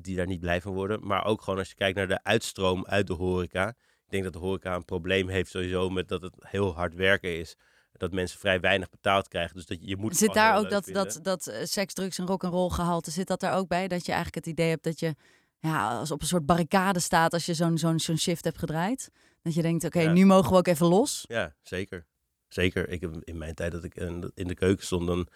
Die 0.00 0.16
daar 0.16 0.26
niet 0.26 0.40
blij 0.40 0.60
van 0.60 0.72
worden. 0.72 1.06
Maar 1.06 1.24
ook 1.24 1.42
gewoon 1.42 1.58
als 1.58 1.68
je 1.68 1.74
kijkt 1.74 1.96
naar 1.96 2.08
de 2.08 2.22
uitstroom 2.24 2.86
uit 2.86 3.06
de 3.06 3.12
horeca. 3.12 3.68
Ik 3.68 4.08
denk 4.08 4.24
dat 4.24 4.32
de 4.32 4.38
horeca 4.38 4.74
een 4.74 4.84
probleem 4.84 5.28
heeft 5.28 5.50
sowieso 5.50 5.88
met 5.90 6.08
dat 6.08 6.22
het 6.22 6.34
heel 6.38 6.74
hard 6.74 6.94
werken 6.94 7.38
is. 7.38 7.56
Dat 7.92 8.12
mensen 8.12 8.38
vrij 8.38 8.60
weinig 8.60 8.90
betaald 8.90 9.28
krijgen. 9.28 9.56
Dus 9.56 9.66
dat 9.66 9.80
je, 9.80 9.86
je 9.86 9.96
moet 9.96 10.16
Zit 10.16 10.34
daar 10.34 10.58
ook 10.58 10.70
dat, 10.70 10.84
vinden. 10.84 11.04
dat, 11.04 11.18
dat 11.24 11.46
eh, 11.46 11.64
seks, 11.64 11.94
drugs 11.94 12.18
en 12.18 12.26
rock'n'roll 12.26 12.70
gehalte, 12.70 13.10
zit 13.10 13.26
dat 13.26 13.40
daar 13.40 13.56
ook 13.56 13.68
bij? 13.68 13.88
Dat 13.88 14.06
je 14.06 14.12
eigenlijk 14.12 14.44
het 14.44 14.54
idee 14.54 14.68
hebt 14.68 14.84
dat 14.84 15.00
je 15.00 15.14
ja, 15.58 15.98
als 15.98 16.10
op 16.10 16.20
een 16.20 16.26
soort 16.26 16.46
barricade 16.46 17.00
staat 17.00 17.32
als 17.32 17.46
je 17.46 17.54
zo'n 17.54 17.78
zo'n 17.78 18.00
zo'n 18.00 18.18
shift 18.18 18.44
hebt 18.44 18.58
gedraaid? 18.58 19.10
Dat 19.42 19.54
je 19.54 19.62
denkt, 19.62 19.84
oké, 19.84 20.00
Ja. 20.00 20.12
nu 20.12 20.24
mogen 20.26 20.50
we 20.50 20.56
ook 20.56 20.66
even 20.66 20.86
los. 20.86 21.24
Ja, 21.28 21.54
zeker. 21.62 22.06
Zeker. 22.48 22.88
Ik 22.88 23.00
heb 23.00 23.16
in 23.24 23.38
mijn 23.38 23.54
tijd 23.54 23.72
dat 23.72 23.84
ik 23.84 23.94
in 23.94 24.20
de- 24.20 24.32
in 24.34 24.46
de 24.48 24.54
keuken 24.54 24.84
stond, 24.84 25.06
dan 25.06 25.26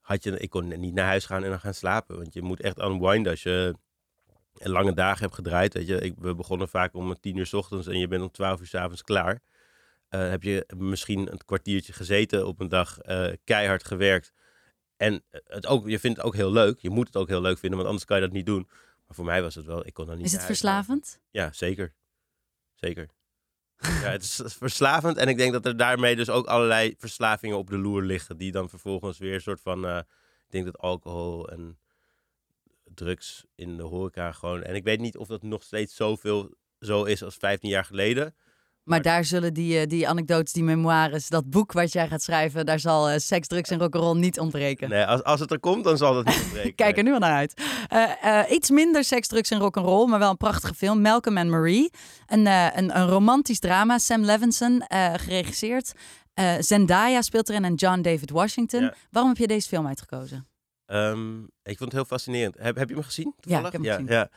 had 0.00 0.24
je, 0.24 0.38
ik 0.38 0.50
kon 0.50 0.80
niet 0.80 0.94
naar 0.94 1.06
huis 1.06 1.24
gaan 1.24 1.44
en 1.44 1.50
dan 1.50 1.60
gaan 1.60 1.74
slapen. 1.74 2.16
Want 2.16 2.32
je 2.32 2.42
moet 2.42 2.60
echt 2.60 2.78
unwinden 2.78 3.30
als 3.32 3.42
je 3.42 3.74
een 4.54 4.70
lange 4.70 4.94
dagen 4.94 5.22
hebt 5.22 5.34
gedraaid. 5.34 5.74
Weet 5.74 5.86
je, 5.86 6.00
ik, 6.00 6.14
we 6.18 6.34
begonnen 6.34 6.68
vaak 6.68 6.94
om 6.94 7.20
tien 7.20 7.36
uur 7.36 7.46
's 7.46 7.52
ochtends 7.52 7.86
en 7.86 7.98
je 7.98 8.08
bent 8.08 8.22
om 8.22 8.30
twaalf 8.30 8.60
uur 8.60 8.66
's 8.66 8.74
avonds 8.74 9.02
klaar. 9.02 9.40
Eh, 10.08 10.28
heb 10.28 10.42
je 10.42 10.66
misschien 10.76 11.32
een 11.32 11.44
kwartiertje 11.44 11.92
gezeten 11.92 12.46
op 12.46 12.60
een 12.60 12.68
dag, 12.68 12.98
eh, 12.98 13.32
keihard 13.44 13.84
gewerkt. 13.84 14.32
En 14.96 15.22
het 15.44 15.66
ook, 15.66 15.88
je 15.88 15.98
vindt 15.98 16.16
het 16.16 16.26
ook 16.26 16.34
heel 16.34 16.52
leuk. 16.52 16.78
Je 16.78 16.90
moet 16.90 17.06
het 17.06 17.16
ook 17.16 17.28
heel 17.28 17.40
leuk 17.40 17.58
vinden, 17.58 17.76
want 17.78 17.88
anders 17.90 18.06
kan 18.06 18.16
je 18.16 18.22
dat 18.22 18.32
niet 18.32 18.46
doen. 18.46 18.66
Maar 19.06 19.16
voor 19.16 19.24
mij 19.24 19.42
was 19.42 19.54
het 19.54 19.64
wel, 19.64 19.86
ik 19.86 19.94
kon 19.94 20.06
dan 20.06 20.16
niet 20.16 20.24
Is 20.24 20.30
het 20.30 20.40
gaan. 20.40 20.48
verslavend? 20.50 21.20
Ja, 21.30 21.52
zeker. 21.52 21.92
Zeker. 22.74 23.08
ja, 24.02 24.10
het 24.10 24.22
is 24.22 24.40
verslavend. 24.46 25.16
En 25.16 25.28
ik 25.28 25.36
denk 25.36 25.52
dat 25.52 25.66
er 25.66 25.76
daarmee 25.76 26.16
dus 26.16 26.30
ook 26.30 26.46
allerlei 26.46 26.94
verslavingen 26.98 27.56
op 27.58 27.70
de 27.70 27.78
loer 27.78 28.02
liggen. 28.02 28.36
Die 28.36 28.52
dan 28.52 28.68
vervolgens 28.68 29.18
weer 29.18 29.34
een 29.34 29.40
soort 29.40 29.60
van... 29.60 29.86
eh, 29.86 29.96
ik 30.46 30.50
denk 30.50 30.64
dat 30.64 30.78
alcohol 30.78 31.48
en 31.48 31.78
drugs 32.94 33.44
in 33.54 33.76
de 33.76 33.82
horeca 33.82 34.32
gewoon... 34.32 34.62
En 34.62 34.74
ik 34.74 34.84
weet 34.84 35.00
niet 35.00 35.16
of 35.16 35.26
dat 35.26 35.42
nog 35.42 35.62
steeds 35.62 35.94
zoveel 35.94 36.54
zo 36.80 37.04
is 37.04 37.22
als 37.22 37.34
15 37.34 37.68
jaar 37.68 37.84
geleden. 37.84 38.34
Maar 38.84 39.02
daar 39.02 39.24
zullen 39.24 39.54
die, 39.54 39.78
eh, 39.78 39.86
die 39.86 40.08
anekdotes, 40.08 40.52
die 40.52 40.62
memoires, 40.62 41.28
dat 41.28 41.50
boek 41.50 41.72
wat 41.72 41.92
jij 41.92 42.08
gaat 42.08 42.22
schrijven, 42.22 42.66
daar 42.66 42.80
zal 42.80 43.08
eh, 43.08 43.18
seks, 43.18 43.46
drugs 43.46 43.70
en 43.70 43.78
rock'n'roll 43.78 44.18
niet 44.18 44.38
ontbreken. 44.38 44.88
Nee, 44.88 45.04
als, 45.04 45.22
als 45.22 45.40
het 45.40 45.50
er 45.50 45.60
komt, 45.60 45.84
dan 45.84 45.96
zal 45.96 46.14
dat 46.14 46.24
niet 46.24 46.42
ontbreken. 46.42 46.74
Kijk 46.84 46.96
er 46.96 47.02
nu 47.02 47.12
al 47.12 47.18
naar 47.18 47.36
uit. 47.36 47.62
Eh, 47.88 48.40
iets 48.50 48.70
minder 48.70 49.04
seks, 49.04 49.26
drugs 49.26 49.50
en 49.50 49.58
rock'n'roll, 49.58 50.08
maar 50.08 50.18
wel 50.18 50.30
een 50.30 50.36
prachtige 50.36 50.74
film. 50.74 51.00
Malcolm 51.00 51.36
and 51.38 51.50
Marie. 51.50 51.90
Een, 52.26 52.46
een, 52.46 52.98
een 52.98 53.08
romantisch 53.08 53.58
drama. 53.58 53.98
Sam 53.98 54.24
Levinson, 54.24 54.82
geregisseerd. 55.16 55.92
Zendaya 56.58 57.22
speelt 57.22 57.48
erin 57.48 57.64
en 57.64 57.74
John 57.74 58.00
David 58.00 58.30
Washington. 58.30 58.80
Ja. 58.80 58.94
Waarom 59.10 59.30
heb 59.30 59.40
je 59.40 59.46
deze 59.46 59.68
film 59.68 59.86
uitgekozen? 59.86 60.49
Ehm, 60.90 61.38
ik 61.42 61.78
vond 61.78 61.80
het 61.80 61.92
heel 61.92 62.04
fascinerend. 62.04 62.56
Heb, 62.58 62.76
heb 62.76 62.88
je 62.88 62.94
hem 62.94 63.04
gezien? 63.04 63.34
Ja, 63.36 63.40
toevallig? 63.40 63.66
ik 63.66 63.72
heb 63.72 63.82
hem 63.82 63.90
ja, 63.90 63.96
gezien. 63.96 64.12
Ja. 64.12 64.28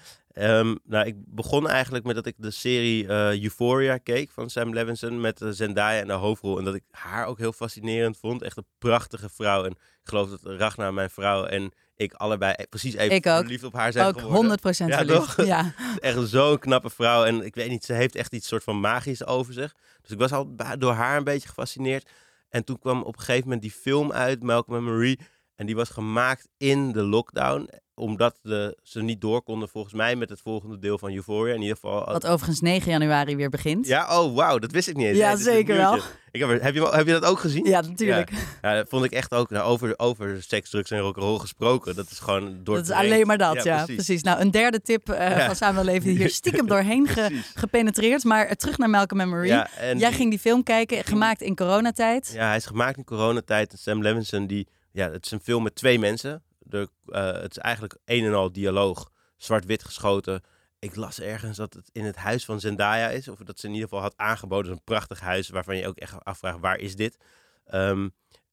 Ehm, 0.59 0.75
nou, 0.83 1.05
ik 1.05 1.15
begon 1.17 1.69
eigenlijk 1.69 2.05
met 2.05 2.15
dat 2.15 2.25
ik 2.25 2.35
de 2.37 2.51
serie 2.51 3.07
eh, 3.07 3.43
Euphoria 3.43 3.97
keek 3.97 4.31
van 4.31 4.49
Sam 4.49 4.73
Levinson 4.73 5.21
met 5.21 5.41
eh, 5.41 5.49
Zendaya 5.51 5.99
en 5.99 6.07
de 6.07 6.13
hoofdrol. 6.13 6.57
En 6.57 6.63
dat 6.63 6.75
ik 6.75 6.83
haar 6.91 7.25
ook 7.25 7.37
heel 7.37 7.51
fascinerend 7.51 8.17
vond. 8.17 8.41
Echt 8.41 8.57
een 8.57 8.65
prachtige 8.77 9.29
vrouw. 9.29 9.63
En 9.63 9.71
ik 9.71 9.77
geloof 10.09 10.29
dat 10.29 10.39
Ragna, 10.43 10.91
mijn 10.91 11.09
vrouw, 11.09 11.45
en 11.45 11.71
ik 11.95 12.13
allebei 12.13 12.53
e- 12.57 12.65
precies 12.69 12.93
even 12.93 13.21
verliefd 13.21 13.63
op 13.63 13.73
haar 13.73 13.91
zijn 13.91 14.05
Ook 14.07 14.19
geworden. 14.19 14.59
100% 14.59 14.61
Ja, 14.63 14.97
verliefd. 14.97 15.35
toch? 15.35 15.45
Ja. 15.45 15.73
Echt 15.99 16.27
zo'n 16.27 16.59
knappe 16.59 16.89
vrouw. 16.89 17.23
En 17.23 17.45
ik 17.45 17.55
weet 17.55 17.69
niet, 17.69 17.85
ze 17.85 17.93
heeft 17.93 18.15
echt 18.15 18.33
iets 18.33 18.47
soort 18.47 18.63
van 18.63 18.79
magisch 18.79 19.25
over 19.25 19.53
zich. 19.53 19.73
Dus 20.01 20.11
ik 20.11 20.19
was 20.19 20.31
al 20.31 20.55
door 20.77 20.93
haar 20.93 21.17
een 21.17 21.23
beetje 21.23 21.47
gefascineerd. 21.47 22.09
En 22.49 22.63
toen 22.63 22.79
kwam 22.79 23.01
op 23.01 23.13
een 23.13 23.19
gegeven 23.19 23.43
moment 23.43 23.61
die 23.61 23.71
film 23.71 24.11
uit, 24.11 24.43
Malcolm 24.43 24.77
and 24.77 24.85
Marie. 24.85 25.19
En 25.55 25.65
die 25.65 25.75
was 25.75 25.89
gemaakt 25.89 26.47
in 26.57 26.91
de 26.91 27.01
lockdown. 27.03 27.69
Omdat 27.95 28.39
de, 28.41 28.77
ze 28.83 29.01
niet 29.01 29.21
door 29.21 29.41
konden, 29.43 29.69
volgens 29.69 29.93
mij, 29.93 30.15
met 30.15 30.29
het 30.29 30.41
volgende 30.41 30.79
deel 30.79 30.97
van 30.97 31.13
Euphoria. 31.13 31.53
In 31.53 31.61
ieder 31.61 31.75
geval. 31.75 32.05
Wat 32.05 32.25
overigens 32.27 32.61
9 32.61 32.91
januari 32.91 33.35
weer 33.35 33.49
begint. 33.49 33.87
Ja, 33.87 34.19
oh 34.21 34.35
wauw, 34.35 34.59
dat 34.59 34.71
wist 34.71 34.87
ik 34.87 34.95
niet 34.95 35.05
eens. 35.07 35.17
Ja, 35.17 35.33
Nee, 35.33 35.43
zeker 35.43 35.75
wel. 35.77 35.97
Ik 36.31 36.39
heb, 36.39 36.61
heb, 36.61 36.73
je, 36.73 36.87
heb 36.89 37.05
je 37.05 37.11
dat 37.11 37.25
ook 37.25 37.39
gezien? 37.39 37.65
Ja, 37.65 37.81
natuurlijk. 37.81 38.31
Ja, 38.61 38.75
dat 38.75 38.89
vond 38.89 39.05
ik 39.05 39.11
echt 39.11 39.33
ook. 39.33 39.49
Nou, 39.49 39.63
over, 39.65 39.93
over 39.99 40.43
seks, 40.43 40.69
drugs 40.69 40.91
en 40.91 40.99
rock'n'roll 40.99 41.39
gesproken. 41.39 41.95
Dat 41.95 42.09
is 42.11 42.19
gewoon 42.19 42.63
door. 42.63 42.75
Dat 42.75 42.85
is 42.85 42.91
alleen 42.91 43.27
maar 43.27 43.37
dat, 43.37 43.63
ja, 43.63 43.75
precies. 43.75 43.95
precies. 43.95 44.23
Nou, 44.23 44.39
een 44.39 44.51
derde 44.51 44.81
tip 44.81 45.09
eh, 45.09 45.29
Ja. 45.37 45.45
van 45.45 45.55
Samuel 45.55 45.83
Leven 45.85 46.09
hier 46.09 46.29
stiekem 46.41 46.67
doorheen 46.67 47.07
ge- 47.07 47.41
gepenetreerd. 47.55 48.23
Maar 48.23 48.45
eh, 48.45 48.55
terug 48.55 48.77
naar 48.77 48.89
Malcolm 48.89 49.19
en 49.21 49.29
Marie. 49.29 49.53
En 49.53 49.97
Jij 49.97 50.11
ging 50.11 50.29
die 50.29 50.39
film 50.39 50.63
kijken, 50.63 51.03
gemaakt 51.03 51.41
in 51.41 51.55
coronatijd. 51.55 52.31
Ja, 52.33 52.47
hij 52.47 52.55
is 52.57 52.65
gemaakt 52.65 52.97
in 52.97 53.03
coronatijd. 53.03 53.71
En 53.71 53.77
Sam 53.77 54.01
Levinson, 54.01 54.47
die, 54.47 54.67
ja, 54.93 55.11
het 55.11 55.25
is 55.25 55.31
een 55.31 55.39
film 55.39 55.63
met 55.63 55.75
twee 55.75 55.99
mensen. 55.99 56.43
De, 56.59 56.89
eh, 57.05 57.31
het 57.31 57.51
is 57.51 57.57
eigenlijk 57.57 57.97
een 58.05 58.25
en 58.25 58.33
al 58.33 58.51
dialoog, 58.51 59.09
zwart-wit 59.37 59.83
geschoten. 59.83 60.41
Ik 60.79 60.95
las 60.95 61.19
ergens 61.19 61.57
dat 61.57 61.73
het 61.73 61.89
in 61.91 62.05
het 62.05 62.15
huis 62.15 62.45
van 62.45 62.59
Zendaya 62.59 63.09
is. 63.09 63.27
Of 63.27 63.39
dat 63.39 63.59
ze 63.59 63.67
in 63.67 63.73
ieder 63.73 63.87
geval 63.87 64.03
had 64.03 64.17
aangeboden. 64.17 64.71
Een 64.71 64.83
prachtig 64.83 65.19
huis 65.19 65.49
waarvan 65.49 65.77
je 65.77 65.87
ook 65.87 65.97
echt 65.97 66.23
afvraagt, 66.25 66.59
waar 66.59 66.77
is 66.79 66.95
dit? 66.95 67.17
Ehm, 67.65 68.09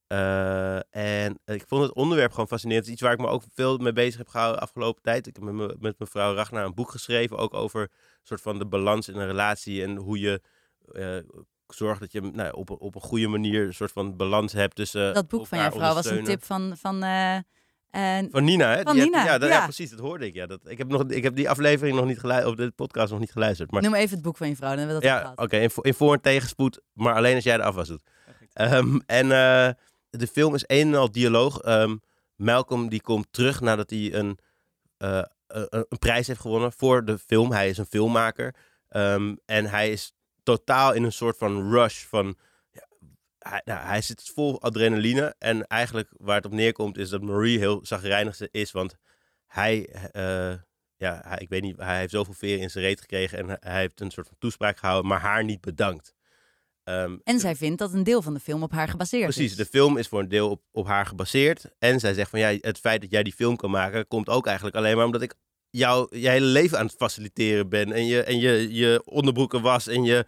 eh, 0.06 0.76
en 0.94 1.40
ik 1.44 1.64
vond 1.66 1.82
het 1.82 1.94
onderwerp 1.94 2.30
gewoon 2.30 2.48
fascinerend. 2.48 2.86
Het 2.86 2.94
is 2.94 3.00
iets 3.00 3.08
waar 3.10 3.18
ik 3.20 3.26
me 3.26 3.32
ook 3.32 3.44
veel 3.54 3.76
mee 3.78 3.92
bezig 3.92 4.18
heb 4.18 4.28
gehouden 4.28 4.58
de 4.58 4.64
afgelopen 4.66 5.02
tijd. 5.02 5.26
Ik 5.26 5.34
heb 5.34 5.44
met, 5.44 5.54
me- 5.54 5.76
met 5.78 5.98
mevrouw 5.98 6.34
Ragnar 6.34 6.64
een 6.64 6.74
boek 6.74 6.90
geschreven. 6.90 7.36
Ook 7.38 7.54
over 7.54 7.90
soort 8.22 8.40
van 8.40 8.58
de 8.58 8.66
balans 8.66 9.08
in 9.08 9.16
een 9.16 9.26
relatie. 9.26 9.82
En 9.82 9.96
hoe 9.96 10.18
je 10.20 10.40
eh, 10.92 11.16
zorgt 11.74 12.00
dat 12.00 12.12
je 12.12 12.20
nou, 12.20 12.52
op, 12.52 12.68
een- 12.70 12.78
op 12.78 12.94
een 12.94 13.00
goede 13.00 13.28
manier 13.28 13.66
een 13.66 13.74
soort 13.74 13.92
van 13.92 14.16
balans 14.16 14.52
hebt 14.52 14.74
tussen 14.76 15.14
Dat 15.14 15.28
boek 15.28 15.46
van 15.46 15.58
jouw 15.58 15.70
vrouw 15.70 15.94
was 15.94 16.06
een 16.06 16.24
tip 16.24 16.44
van... 16.44 16.76
van 16.76 17.02
eh, 17.02 17.36
en 17.90 18.28
Van 18.30 18.44
Nina, 18.44 18.74
hè? 18.76 18.82
Van 18.82 18.96
ja, 18.96 19.38
dat- 19.38 19.48
ja, 19.48 19.54
ja. 19.56 19.62
precies. 19.64 19.90
Dat 19.90 19.98
hoorde 19.98 20.26
ik. 20.26 20.34
Ja. 20.34 20.46
Dat, 20.46 20.60
ik, 20.64 20.78
heb 20.78 20.88
nog, 20.88 21.04
ik 21.04 21.22
heb 21.22 21.34
die 21.36 21.50
aflevering 21.50 21.96
nog 21.96 22.06
niet 22.06 22.18
geluisterd, 22.18 22.58
of 22.58 22.64
de 22.64 22.70
podcast 22.70 23.10
nog 23.10 23.20
niet 23.20 23.32
geluisterd. 23.32 23.70
Maar 23.70 23.82
Noem 23.82 23.94
even 23.94 24.14
het 24.14 24.22
boek 24.22 24.36
van 24.36 24.48
je 24.48 24.56
vrouw, 24.56 24.68
dan 24.68 24.78
hebben 24.78 24.96
we 24.96 25.02
dat 25.02 25.10
ja, 25.22 25.30
ook 25.30 25.40
oké. 25.40 25.56
in, 25.56 25.70
voor- 25.70 25.86
in 25.86 25.94
voor- 25.94 26.14
en 26.14 26.20
tegenspoed, 26.20 26.80
maar 26.92 27.14
alleen 27.14 27.34
als 27.34 27.44
jij 27.44 27.56
de 27.56 27.62
afwas 27.62 27.88
doet. 27.88 28.02
Ehm, 28.52 28.98
en 29.06 29.24
eh, 29.32 29.70
de 30.10 30.26
film 30.26 30.54
is 30.54 30.64
een 30.66 30.88
en 30.88 30.94
al 30.94 31.10
dialoog. 31.12 31.58
Ehm, 31.60 31.96
Malcolm 32.36 32.88
die 32.88 33.02
komt 33.02 33.26
terug 33.30 33.60
nadat 33.60 33.90
hij 33.90 34.14
een, 34.14 34.38
eh, 34.96 35.22
een, 35.46 35.66
een 35.88 35.98
prijs 35.98 36.26
heeft 36.26 36.40
gewonnen 36.40 36.72
voor 36.72 37.04
de 37.04 37.18
film. 37.18 37.52
Hij 37.52 37.68
is 37.68 37.78
een 37.78 37.86
filmmaker. 37.86 38.54
Ehm, 38.88 39.34
en 39.46 39.66
hij 39.66 39.90
is 39.90 40.12
totaal 40.42 40.92
in 40.92 41.02
een 41.02 41.12
soort 41.12 41.36
van 41.36 41.70
rush 41.72 42.04
van... 42.04 42.36
ja, 42.72 42.86
hij, 43.38 43.62
nou, 43.64 43.86
hij 43.86 44.02
zit 44.02 44.30
vol 44.34 44.60
adrenaline. 44.62 45.34
En 45.38 45.66
eigenlijk 45.66 46.08
waar 46.16 46.36
het 46.36 46.44
op 46.46 46.52
neerkomt 46.52 46.98
is 46.98 47.08
dat 47.08 47.22
Marie 47.22 47.58
heel 47.58 47.80
zagrijnig 47.82 48.50
is. 48.50 48.70
Want 48.72 48.94
hij, 49.46 49.88
eh, 50.12 50.54
ja, 50.96 51.20
hij, 51.24 51.38
ik 51.38 51.48
weet 51.48 51.62
niet, 51.62 51.76
hij 51.76 51.98
heeft 51.98 52.12
zoveel 52.12 52.34
veren 52.34 52.60
in 52.60 52.70
zijn 52.70 52.84
reet 52.84 53.00
gekregen. 53.00 53.38
En 53.38 53.56
hij- 53.60 53.80
heeft 53.80 54.00
een 54.00 54.10
soort 54.10 54.26
van 54.26 54.36
toespraak 54.38 54.78
gehouden, 54.78 55.10
maar 55.10 55.20
haar 55.20 55.44
niet 55.44 55.60
bedankt. 55.60 56.14
Ehm, 56.84 57.16
En 57.24 57.38
zij 57.40 57.56
vindt 57.56 57.78
dat 57.78 57.92
een 57.92 58.02
deel 58.04 58.22
van 58.22 58.34
de 58.34 58.40
film 58.40 58.62
op 58.62 58.72
haar 58.72 58.88
gebaseerd 58.88 59.22
Precies, 59.24 59.50
is. 59.50 59.56
de 59.56 59.64
film 59.66 59.96
is 59.96 60.08
voor 60.08 60.20
een 60.20 60.28
deel 60.28 60.50
op, 60.50 60.62
op 60.72 60.86
haar 60.86 61.06
gebaseerd. 61.06 61.64
En 61.78 62.00
zij 62.00 62.14
zegt 62.14 62.30
van 62.30 62.38
ja, 62.38 62.56
het 62.60 62.78
feit 62.78 63.00
dat 63.00 63.10
jij 63.10 63.22
die 63.22 63.32
film 63.32 63.56
kan 63.56 63.70
maken, 63.70 64.08
komt 64.08 64.28
ook 64.28 64.46
eigenlijk 64.46 64.76
alleen 64.76 64.96
maar 64.96 65.04
omdat 65.04 65.22
ik 65.22 65.34
jou 65.70 66.18
je 66.18 66.28
hele 66.28 66.46
leven 66.46 66.78
aan 66.78 66.86
het 66.86 66.94
faciliteren 66.98 67.68
ben. 67.68 67.92
En 67.92 68.06
je, 68.06 68.22
en 68.22 68.38
je, 68.38 68.74
je 68.74 69.02
onderbroeken 69.04 69.62
was 69.62 69.86
en 69.86 70.04
je 70.04 70.26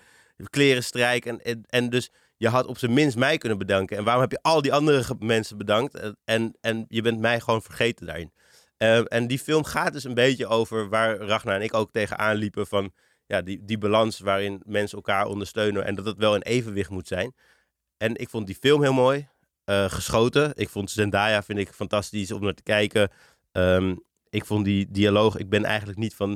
kleren 0.50 0.84
strijk. 0.84 1.26
En, 1.26 1.42
en, 1.42 1.64
en 1.66 1.90
dus 1.90 2.10
je 2.36 2.48
had 2.48 2.66
op 2.66 2.78
zijn 2.78 2.92
minst 2.92 3.16
mij 3.16 3.38
kunnen 3.38 3.58
bedanken. 3.58 3.96
En 3.96 4.04
waarom 4.04 4.22
heb 4.22 4.30
je 4.30 4.42
al 4.42 4.62
die 4.62 4.72
andere 4.72 5.16
mensen 5.18 5.58
bedankt? 5.58 5.94
En, 5.94 6.16
en, 6.24 6.56
en 6.60 6.84
je 6.88 7.02
bent 7.02 7.18
mij 7.18 7.40
gewoon 7.40 7.62
vergeten 7.62 8.06
daarin. 8.06 8.32
Eh, 8.76 9.02
en 9.04 9.26
die 9.26 9.38
film 9.38 9.64
gaat 9.64 9.92
dus 9.92 10.04
een 10.04 10.14
beetje 10.14 10.46
over 10.46 10.88
waar 10.88 11.16
Ragnar 11.16 11.54
en 11.54 11.62
ik 11.62 11.74
ook 11.74 11.92
tegenaan 11.92 12.36
liepen 12.36 12.66
van 12.66 12.92
ja, 13.26 13.42
die, 13.42 13.64
die 13.64 13.78
balans 13.78 14.18
waarin 14.18 14.62
mensen 14.64 14.96
elkaar 14.96 15.26
ondersteunen 15.26 15.84
en 15.84 15.94
dat 15.94 16.04
het 16.04 16.18
wel 16.18 16.34
in 16.34 16.42
evenwicht 16.42 16.90
moet 16.90 17.06
zijn. 17.06 17.34
En 17.96 18.16
ik 18.16 18.28
vond 18.28 18.46
die 18.46 18.56
film 18.60 18.82
heel 18.82 18.92
mooi 18.92 19.28
eh, 19.64 19.90
geschoten. 19.90 20.52
Ik 20.54 20.68
vond 20.68 20.90
Zendaya 20.90 21.42
vind 21.42 21.58
ik 21.58 21.68
fantastisch 21.68 22.32
om 22.32 22.42
naar 22.42 22.54
te 22.54 22.62
kijken. 22.62 23.10
Ehm, 23.52 23.94
ik 24.32 24.44
vond 24.44 24.64
die 24.64 24.90
dialoog, 24.90 25.36
ik 25.36 25.48
ben 25.48 25.64
eigenlijk 25.64 25.98
niet 25.98 26.14
van, 26.14 26.32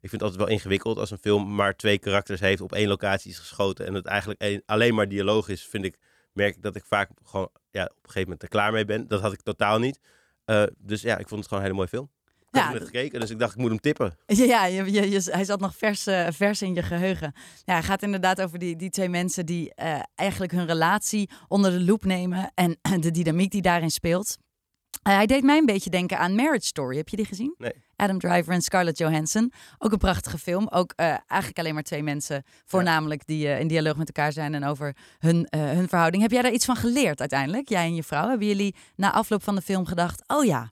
ik 0.00 0.08
vind 0.10 0.12
het 0.12 0.22
altijd 0.22 0.40
wel 0.40 0.48
ingewikkeld 0.56 0.98
als 0.98 1.10
een 1.10 1.18
film 1.18 1.54
maar 1.54 1.76
twee 1.76 1.98
karakters 1.98 2.40
heeft, 2.40 2.60
op 2.60 2.72
één 2.72 2.88
locatie 2.88 3.30
is 3.30 3.38
geschoten 3.38 3.86
en 3.86 3.94
het 3.94 4.06
eigenlijk 4.06 4.42
een- 4.42 4.62
alleen 4.66 4.94
maar 4.94 5.08
dialoog 5.08 5.48
is, 5.48 5.66
vind 5.66 5.84
ik, 5.84 5.96
merk 6.32 6.56
ik 6.56 6.62
dat 6.62 6.76
ik 6.76 6.84
vaak 6.84 7.10
gewoon 7.24 7.48
ja, 7.70 7.82
op 7.84 7.90
een 7.90 7.96
gegeven 8.02 8.22
moment 8.22 8.42
er 8.42 8.48
klaar 8.48 8.72
mee 8.72 8.84
ben. 8.84 9.08
Dat 9.08 9.20
had 9.20 9.32
ik 9.32 9.40
totaal 9.42 9.78
niet. 9.78 10.00
Eh, 10.44 10.62
dus 10.78 11.02
ja, 11.02 11.18
ik 11.18 11.28
vond 11.28 11.40
het 11.40 11.48
gewoon 11.48 11.64
een 11.64 11.70
hele 11.70 11.74
mooie 11.76 11.88
film. 11.96 12.10
Ik 12.50 12.62
Ja, 12.62 12.64
heb 12.70 12.72
net 12.78 12.84
gekeken, 12.88 13.20
dus 13.20 13.30
ik 13.30 13.38
dacht 13.38 13.52
ik 13.54 13.58
moet 13.60 13.70
hem 13.70 13.80
tippen. 13.80 14.16
Ja, 14.52 14.66
je, 14.66 14.92
je, 14.92 15.10
je- 15.10 15.30
hij 15.30 15.44
zat 15.44 15.60
nog 15.60 15.76
vers, 15.76 16.06
eh, 16.06 16.26
vers 16.30 16.62
in 16.62 16.74
je 16.74 16.82
geheugen. 16.82 17.32
Ja, 17.64 17.74
het 17.76 17.84
gaat 17.84 18.02
inderdaad 18.02 18.40
over 18.42 18.58
die, 18.58 18.76
die 18.76 18.90
twee 18.90 19.08
mensen 19.08 19.46
die 19.46 19.74
eh, 19.74 20.00
eigenlijk 20.14 20.52
hun 20.52 20.66
relatie 20.66 21.30
onder 21.48 21.70
de 21.70 21.80
loep 21.84 22.04
nemen 22.04 22.50
en 22.54 22.78
de 23.00 23.10
dynamiek 23.10 23.50
die 23.50 23.62
daarin 23.62 23.90
speelt. 23.90 24.36
Eh, 25.06 25.14
hij 25.14 25.26
deed 25.26 25.42
mij 25.42 25.58
een 25.58 25.66
beetje 25.66 25.90
denken 25.90 26.18
aan 26.18 26.34
Marriage 26.34 26.66
Story. 26.66 26.96
Heb 26.96 27.08
je 27.08 27.16
die 27.16 27.26
gezien? 27.26 27.54
Nee. 27.58 27.72
Adam 27.96 28.18
Driver 28.18 28.52
en 28.52 28.62
Scarlett 28.62 28.98
Johansson. 28.98 29.52
Ook 29.78 29.92
een 29.92 29.98
prachtige 29.98 30.38
film. 30.38 30.68
Ook 30.68 30.92
eh, 30.96 31.06
eigenlijk 31.06 31.58
alleen 31.58 31.74
maar 31.74 31.82
twee 31.82 32.02
mensen, 32.02 32.42
voornamelijk, 32.64 33.26
die 33.26 33.48
eh, 33.48 33.60
in 33.60 33.68
dialoog 33.68 33.96
met 33.96 34.06
elkaar 34.06 34.32
zijn 34.32 34.54
en 34.54 34.64
over 34.64 34.96
hun, 35.18 35.46
hun 35.56 35.88
verhouding. 35.88 36.22
Heb 36.22 36.32
jij 36.32 36.42
daar 36.42 36.52
iets 36.52 36.64
van 36.64 36.76
geleerd 36.76 37.20
uiteindelijk? 37.20 37.68
Jij 37.68 37.84
en 37.84 37.94
je 37.94 38.02
vrouw? 38.02 38.28
Hebben 38.28 38.46
jullie 38.46 38.74
na 38.96 39.12
afloop 39.12 39.42
van 39.42 39.54
de 39.54 39.62
film 39.62 39.86
gedacht: 39.86 40.22
oh 40.26 40.44
ja, 40.44 40.58
Nou, 40.58 40.70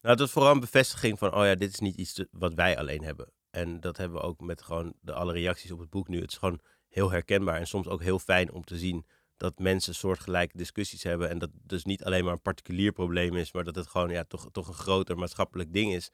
het 0.00 0.18
was 0.18 0.30
vooral 0.30 0.52
een 0.52 0.60
bevestiging 0.60 1.18
van, 1.18 1.34
oh 1.34 1.44
ja, 1.44 1.54
dit 1.54 1.72
is 1.72 1.80
niet 1.80 1.96
iets 1.96 2.24
wat 2.30 2.54
wij 2.54 2.78
alleen 2.78 3.04
hebben. 3.04 3.32
En 3.50 3.80
dat 3.80 3.96
hebben 3.96 4.18
we 4.18 4.26
ook 4.26 4.40
met 4.40 4.62
gewoon 4.62 4.94
de 5.00 5.12
alle 5.12 5.32
reacties 5.32 5.70
op 5.70 5.78
het 5.78 5.90
boek 5.90 6.08
nu. 6.08 6.20
Het 6.20 6.30
is 6.30 6.38
gewoon 6.38 6.60
heel 6.88 7.10
herkenbaar 7.10 7.58
en 7.58 7.66
soms 7.66 7.88
ook 7.88 8.02
heel 8.02 8.18
fijn 8.18 8.52
om 8.52 8.64
te 8.64 8.78
zien 8.78 9.06
dat 9.36 9.58
mensen 9.58 9.94
soortgelijke 9.94 10.56
discussies 10.56 11.02
hebben. 11.02 11.28
En 11.30 11.38
dat 11.38 11.50
het 11.52 11.68
dus 11.68 11.84
niet 11.84 12.04
alleen 12.04 12.24
maar 12.24 12.32
een 12.32 12.42
particulier 12.42 12.92
probleem 12.92 13.36
is, 13.36 13.52
maar 13.52 13.64
dat 13.64 13.74
het 13.74 13.86
gewoon 13.86 14.10
ja, 14.10 14.24
toch, 14.28 14.48
toch 14.52 14.68
een 14.68 14.74
groter 14.74 15.16
maatschappelijk 15.18 15.72
ding 15.72 15.92
is. 15.94 16.10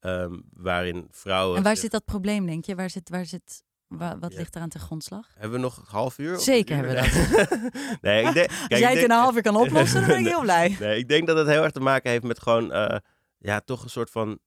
ehm, 0.00 0.40
waarin 0.52 1.06
vrouwen... 1.10 1.56
En 1.56 1.62
waar 1.62 1.76
zit 1.76 1.90
dat 1.90 2.04
probleem, 2.04 2.46
denk 2.46 2.64
je? 2.64 2.74
Waar 2.74 2.90
zit, 2.90 3.08
waar 3.08 3.26
zit, 3.26 3.62
wa- 3.86 4.18
wat 4.18 4.32
Ja. 4.32 4.38
ligt 4.38 4.56
eraan 4.56 4.68
ten 4.68 4.80
grondslag? 4.80 5.28
Hebben 5.34 5.52
we 5.58 5.64
nog 5.64 5.76
een 5.76 5.84
half 5.88 6.18
uur? 6.18 6.38
Zeker 6.40 6.78
een 6.78 6.84
uur? 6.84 7.02
hebben 7.02 7.70
nee, 8.00 8.24
ik 8.26 8.32
denk, 8.34 8.48
kijk, 8.48 8.50
Als 8.50 8.68
ik 8.70 8.78
jij 8.78 8.92
het 8.92 8.98
in 9.02 9.10
een 9.10 9.16
half 9.16 9.34
uur 9.36 9.42
kan 9.42 9.56
oplossen, 9.56 10.00
dan 10.00 10.08
ben 10.08 10.18
ik 10.18 10.26
heel 10.34 10.40
blij. 10.40 10.76
Nee, 10.80 10.98
ik 10.98 11.08
denk 11.08 11.26
dat 11.26 11.36
het 11.36 11.46
heel 11.46 11.62
erg 11.62 11.72
te 11.72 11.80
maken 11.80 12.10
heeft 12.10 12.22
met 12.24 12.40
gewoon, 12.42 12.72
eh, 12.72 12.96
ja, 13.38 13.60
toch 13.60 13.82
een 13.84 13.90
soort 13.90 14.10
van, 14.10 14.38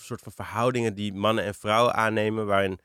soort 0.00 0.20
van 0.20 0.32
verhoudingen 0.32 0.94
die 0.94 1.12
mannen 1.14 1.44
en 1.44 1.54
vrouwen 1.54 1.94
aannemen, 1.94 2.46
waarin 2.46 2.78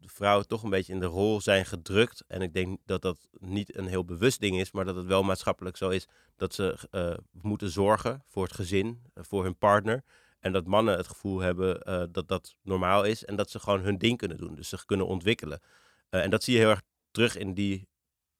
vrouwen 0.00 0.46
toch 0.46 0.62
een 0.62 0.70
beetje 0.70 0.92
in 0.92 1.00
de 1.00 1.06
rol 1.06 1.40
zijn 1.40 1.66
gedrukt. 1.66 2.24
En 2.26 2.42
ik 2.42 2.52
denk 2.52 2.78
dat 2.84 3.02
dat 3.02 3.28
niet 3.38 3.76
een 3.76 3.86
heel 3.86 4.04
bewust 4.04 4.40
ding 4.40 4.60
is, 4.60 4.72
maar 4.72 4.84
dat 4.84 4.96
het 4.96 5.06
wel 5.06 5.22
maatschappelijk 5.22 5.76
zo 5.76 5.88
is 5.88 6.08
dat 6.36 6.54
ze 6.54 6.88
eh, 6.90 7.14
moeten 7.30 7.70
zorgen 7.70 8.22
voor 8.26 8.42
het 8.44 8.54
gezin, 8.54 9.02
eh, 9.14 9.24
voor 9.26 9.42
hun 9.44 9.56
partner. 9.58 10.02
En 10.40 10.52
dat 10.52 10.66
mannen 10.66 10.96
het 10.96 11.06
gevoel 11.08 11.40
hebben 11.40 11.80
eh, 11.82 12.02
dat 12.10 12.28
dat 12.28 12.54
normaal 12.62 13.04
is 13.04 13.24
en 13.24 13.36
dat 13.36 13.50
ze 13.50 13.58
gewoon 13.58 13.80
hun 13.80 13.98
ding 13.98 14.18
kunnen 14.18 14.36
doen, 14.36 14.54
dus 14.54 14.68
zich 14.68 14.84
kunnen 14.84 15.06
ontwikkelen. 15.06 15.60
Eh, 16.08 16.22
en 16.22 16.30
dat 16.30 16.42
zie 16.42 16.54
je 16.54 16.60
heel 16.60 16.70
erg 16.70 16.82
terug 17.10 17.36
in 17.36 17.54
die 17.54 17.88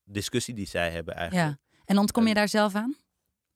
discussie 0.05 0.55
die 0.55 0.67
zij 0.67 0.91
hebben 0.91 1.15
eigenlijk. 1.15 1.49
Ja. 1.51 1.59
En 1.85 1.99
ontkom 1.99 2.23
je 2.23 2.29
En- 2.29 2.35
daar 2.35 2.49
zelf 2.49 2.75
aan? 2.75 2.97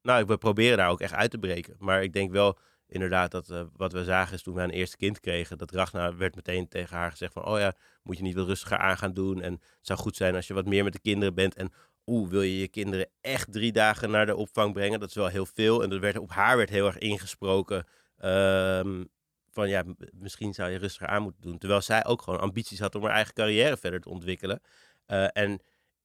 Nou, 0.03 0.25
we 0.27 0.39
proberen 0.39 0.77
daar 0.79 0.91
ook 0.91 1.01
echt 1.01 1.13
uit 1.13 1.31
te 1.31 1.39
breken. 1.39 1.77
Maar 1.79 2.03
ik 2.03 2.13
denk 2.13 2.31
wel 2.31 2.59
inderdaad 2.89 3.31
dat 3.31 3.51
eh, 3.51 3.63
wat 3.77 3.93
we 3.93 4.05
zagen 4.05 4.35
is 4.35 4.43
toen 4.43 4.55
we 4.55 4.63
een 4.63 4.71
eerste 4.71 4.97
kind 4.97 5.21
kregen, 5.21 5.59
dat 5.59 5.71
Ragnar 5.71 6.17
werd 6.17 6.35
meteen 6.35 6.69
tegen 6.69 6.97
haar 6.97 7.11
gezegd 7.11 7.33
van, 7.33 7.45
oh 7.45 7.59
ja, 7.59 7.75
moet 8.03 8.17
je 8.17 8.23
niet 8.23 8.35
wat 8.35 8.47
rustiger 8.47 8.79
aan 8.79 8.99
gaan 8.99 9.13
doen. 9.13 9.41
En 9.41 9.53
het 9.53 9.63
zou 9.81 9.99
goed 9.99 10.17
zijn 10.17 10.35
als 10.35 10.47
je 10.47 10.55
wat 10.55 10.67
meer 10.67 10.85
met 10.85 10.93
de 10.93 11.01
kinderen 11.01 11.35
bent. 11.35 11.55
En 11.55 11.73
oeh, 12.07 12.31
wil 12.31 12.43
je 12.43 12.59
je 12.59 12.69
kinderen 12.69 13.09
echt 13.21 13.53
drie 13.53 13.73
dagen 13.73 14.11
naar 14.11 14.27
de 14.27 14.37
opvang 14.37 14.73
brengen? 14.73 15.01
Dat 15.01 15.09
is 15.09 15.15
wel 15.15 15.27
heel 15.27 15.47
veel. 15.47 15.83
En 15.83 15.91
dat 15.91 16.01
werd, 16.01 16.19
op 16.19 16.31
haar 16.31 16.57
werd 16.57 16.71
heel 16.71 16.87
erg 16.87 16.99
ingesproken. 16.99 17.87
ehm, 18.19 19.05
van 19.51 19.69
ja, 19.69 19.85
misschien 20.13 20.55
zou 20.55 20.71
je 20.71 20.79
rustiger 20.79 21.09
aan 21.09 21.23
moeten 21.23 21.43
doen. 21.43 21.59
Terwijl 21.59 21.81
zij 21.81 22.05
ook 22.05 22.23
gewoon 22.23 22.41
ambities 22.41 22.79
had 22.79 22.95
om 22.95 23.03
haar 23.03 23.13
eigen 23.13 23.35
carrière 23.35 23.77
verder 23.77 24.01
te 24.01 24.09
ontwikkelen. 24.09 24.61
Eh, 25.07 25.27
en 25.33 25.61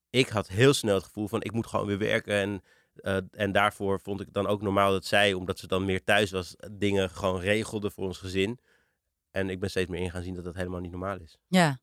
ik 0.09 0.29
had 0.29 0.47
heel 0.47 0.73
snel 0.73 0.95
het 0.95 1.03
gevoel 1.03 1.27
van 1.27 1.41
ik 1.41 1.51
moet 1.51 1.67
gewoon 1.67 1.85
weer 1.85 1.97
werken. 1.97 2.33
En, 2.33 2.63
eh, 2.95 3.17
en 3.31 3.51
daarvoor 3.51 4.00
vond 4.00 4.19
ik 4.19 4.25
het 4.25 4.35
dan 4.35 4.47
ook 4.47 4.62
normaal 4.62 4.91
dat 4.91 5.05
zij, 5.05 5.33
omdat 5.33 5.59
ze 5.59 5.67
dan 5.67 5.85
meer 5.85 6.03
thuis 6.03 6.31
was, 6.31 6.55
dingen 6.71 7.09
gewoon 7.09 7.39
regelde 7.39 7.91
voor 7.91 8.05
ons 8.05 8.17
gezin. 8.17 8.59
En 9.31 9.50
ik 9.50 9.59
ben 9.59 9.69
steeds 9.69 9.89
meer 9.89 10.01
in 10.01 10.12
gaan 10.12 10.23
zien 10.23 10.35
dat 10.35 10.43
dat 10.43 10.55
helemaal 10.55 10.79
niet 10.79 10.91
normaal 10.91 11.17
is. 11.19 11.38
Ja. 11.47 11.79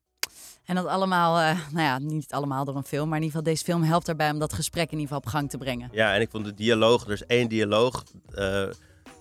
En 0.65 0.75
dat 0.75 0.85
allemaal, 0.85 1.39
eh, 1.39 1.59
nou 1.73 1.85
ja, 1.85 1.99
niet 1.99 2.31
allemaal 2.31 2.65
door 2.65 2.75
een 2.75 2.83
film, 2.83 3.09
maar 3.09 3.17
in 3.17 3.23
ieder 3.23 3.37
geval 3.37 3.53
deze 3.53 3.65
film 3.65 3.83
helpt 3.83 4.05
daarbij 4.05 4.31
om 4.31 4.39
dat 4.39 4.53
gesprek 4.53 4.91
in 4.91 4.99
ieder 4.99 5.07
geval 5.07 5.17
op 5.17 5.25
gang 5.25 5.49
te 5.49 5.57
brengen. 5.57 5.89
Ja, 5.91 6.15
en 6.15 6.21
ik 6.21 6.29
vond 6.29 6.45
de 6.45 6.53
dialoog, 6.53 7.05
er 7.05 7.11
is 7.11 7.25
één 7.25 7.49
dialoog 7.49 8.03
eh, 8.33 8.67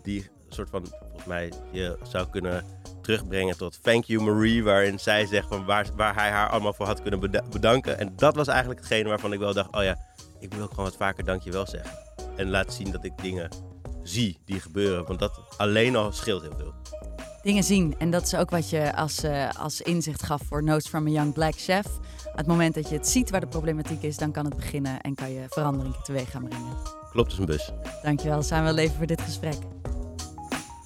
die 0.03 0.31
soort 0.49 0.71
van, 0.71 0.87
volgens 1.01 1.25
mij, 1.25 1.53
je 1.71 1.99
zou 2.03 2.29
kunnen 2.29 2.65
terugbrengen 3.03 3.57
tot 3.57 3.83
Thank 3.83 4.05
you 4.05 4.23
Marie, 4.23 4.65
waarin 4.65 4.99
zij 4.99 5.27
zegt 5.27 5.49
van 5.49 5.65
waar, 5.65 5.87
waar 5.97 6.15
hij 6.15 6.31
haar 6.31 6.49
allemaal 6.49 6.73
voor 6.73 6.87
had 6.87 7.03
kunnen 7.03 7.21
beda- 7.21 7.45
bedanken. 7.51 7.99
En 7.99 8.17
dat 8.17 8.35
was 8.35 8.47
eigenlijk 8.47 8.81
hetgene 8.81 9.09
waarvan 9.09 9.33
ik 9.33 9.39
wel 9.39 9.55
dacht, 9.55 9.77
oh 9.77 9.83
ja, 9.83 9.97
ik 10.41 10.55
wil 10.55 10.63
ook 10.63 10.71
gewoon 10.71 10.85
wat 10.85 10.97
vaker 10.97 11.25
dankjewel 11.25 11.67
zeggen. 11.67 11.99
En 12.37 12.51
laat 12.51 12.73
zien 12.73 12.91
dat 12.91 13.05
ik 13.05 13.13
dingen 13.23 13.49
zie 14.03 14.39
die 14.45 14.61
gebeuren. 14.61 15.07
Want 15.07 15.19
dat 15.19 15.41
alleen 15.57 15.97
al 15.97 16.13
scheelt 16.13 16.43
heel 16.43 16.57
veel. 16.57 16.75
Dingen 17.43 17.65
zien. 17.65 17.95
En 17.99 18.11
dat 18.11 18.23
is 18.23 18.35
ook 18.35 18.51
wat 18.51 18.71
je 18.71 18.97
als, 18.97 19.25
uh, 19.25 19.49
als 19.59 19.81
inzicht 19.81 20.23
gaf 20.23 20.43
voor 20.49 20.63
Notes 20.63 20.89
from 20.89 21.07
a 21.07 21.11
Young 21.11 21.33
Black 21.33 21.55
Chef. 21.57 21.87
Het 22.35 22.47
moment 22.47 22.75
dat 22.75 22.89
je 22.89 22.95
het 22.95 23.09
ziet 23.09 23.31
waar 23.31 23.41
de 23.41 23.47
problematiek 23.47 24.03
is, 24.03 24.17
dan 24.17 24.33
kan 24.33 24.45
het 24.45 24.57
beginnen 24.57 25.01
en 25.01 25.15
kan 25.15 25.33
je 25.33 25.47
verandering 25.49 25.97
teweeg 25.97 26.31
gaan 26.31 26.49
brengen. 26.49 26.77
Klopt, 27.11 27.33
is 27.33 27.39
een 27.39 27.45
bus. 27.45 27.73
Dankjewel, 28.03 28.43
zijn 28.43 28.65
we 28.65 28.73
leven 28.73 28.97
voor 28.97 29.07
dit 29.07 29.21
gesprek. 29.21 29.57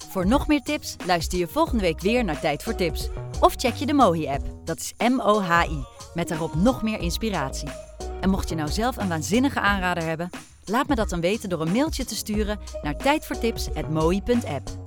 Voor 0.09 0.27
nog 0.27 0.47
meer 0.47 0.61
tips 0.61 0.95
luister 1.05 1.39
je 1.39 1.47
volgende 1.47 1.81
week 1.81 1.99
weer 1.99 2.23
naar 2.23 2.39
Tijd 2.39 2.63
voor 2.63 2.75
Tips. 2.75 3.09
Of 3.39 3.53
check 3.55 3.73
je 3.73 3.85
de 3.85 3.93
Mohi-app, 3.93 4.45
dat 4.63 4.79
is 4.79 4.93
M-O-H-I, 4.97 5.83
met 6.13 6.27
daarop 6.27 6.55
nog 6.55 6.81
meer 6.81 6.99
inspiratie. 6.99 7.84
En 8.25 8.31
mocht 8.31 8.49
je 8.49 8.55
nou 8.55 8.69
zelf 8.69 8.97
een 8.97 9.07
waanzinnige 9.07 9.59
aanrader 9.59 10.03
hebben, 10.03 10.29
laat 10.65 10.87
me 10.87 10.95
dat 10.95 11.09
dan 11.09 11.21
weten 11.21 11.49
door 11.49 11.61
een 11.61 11.71
mailtje 11.71 12.05
te 12.05 12.15
sturen 12.15 12.59
naar 12.81 12.97
tijdvoortips.mohi.app. 12.97 14.84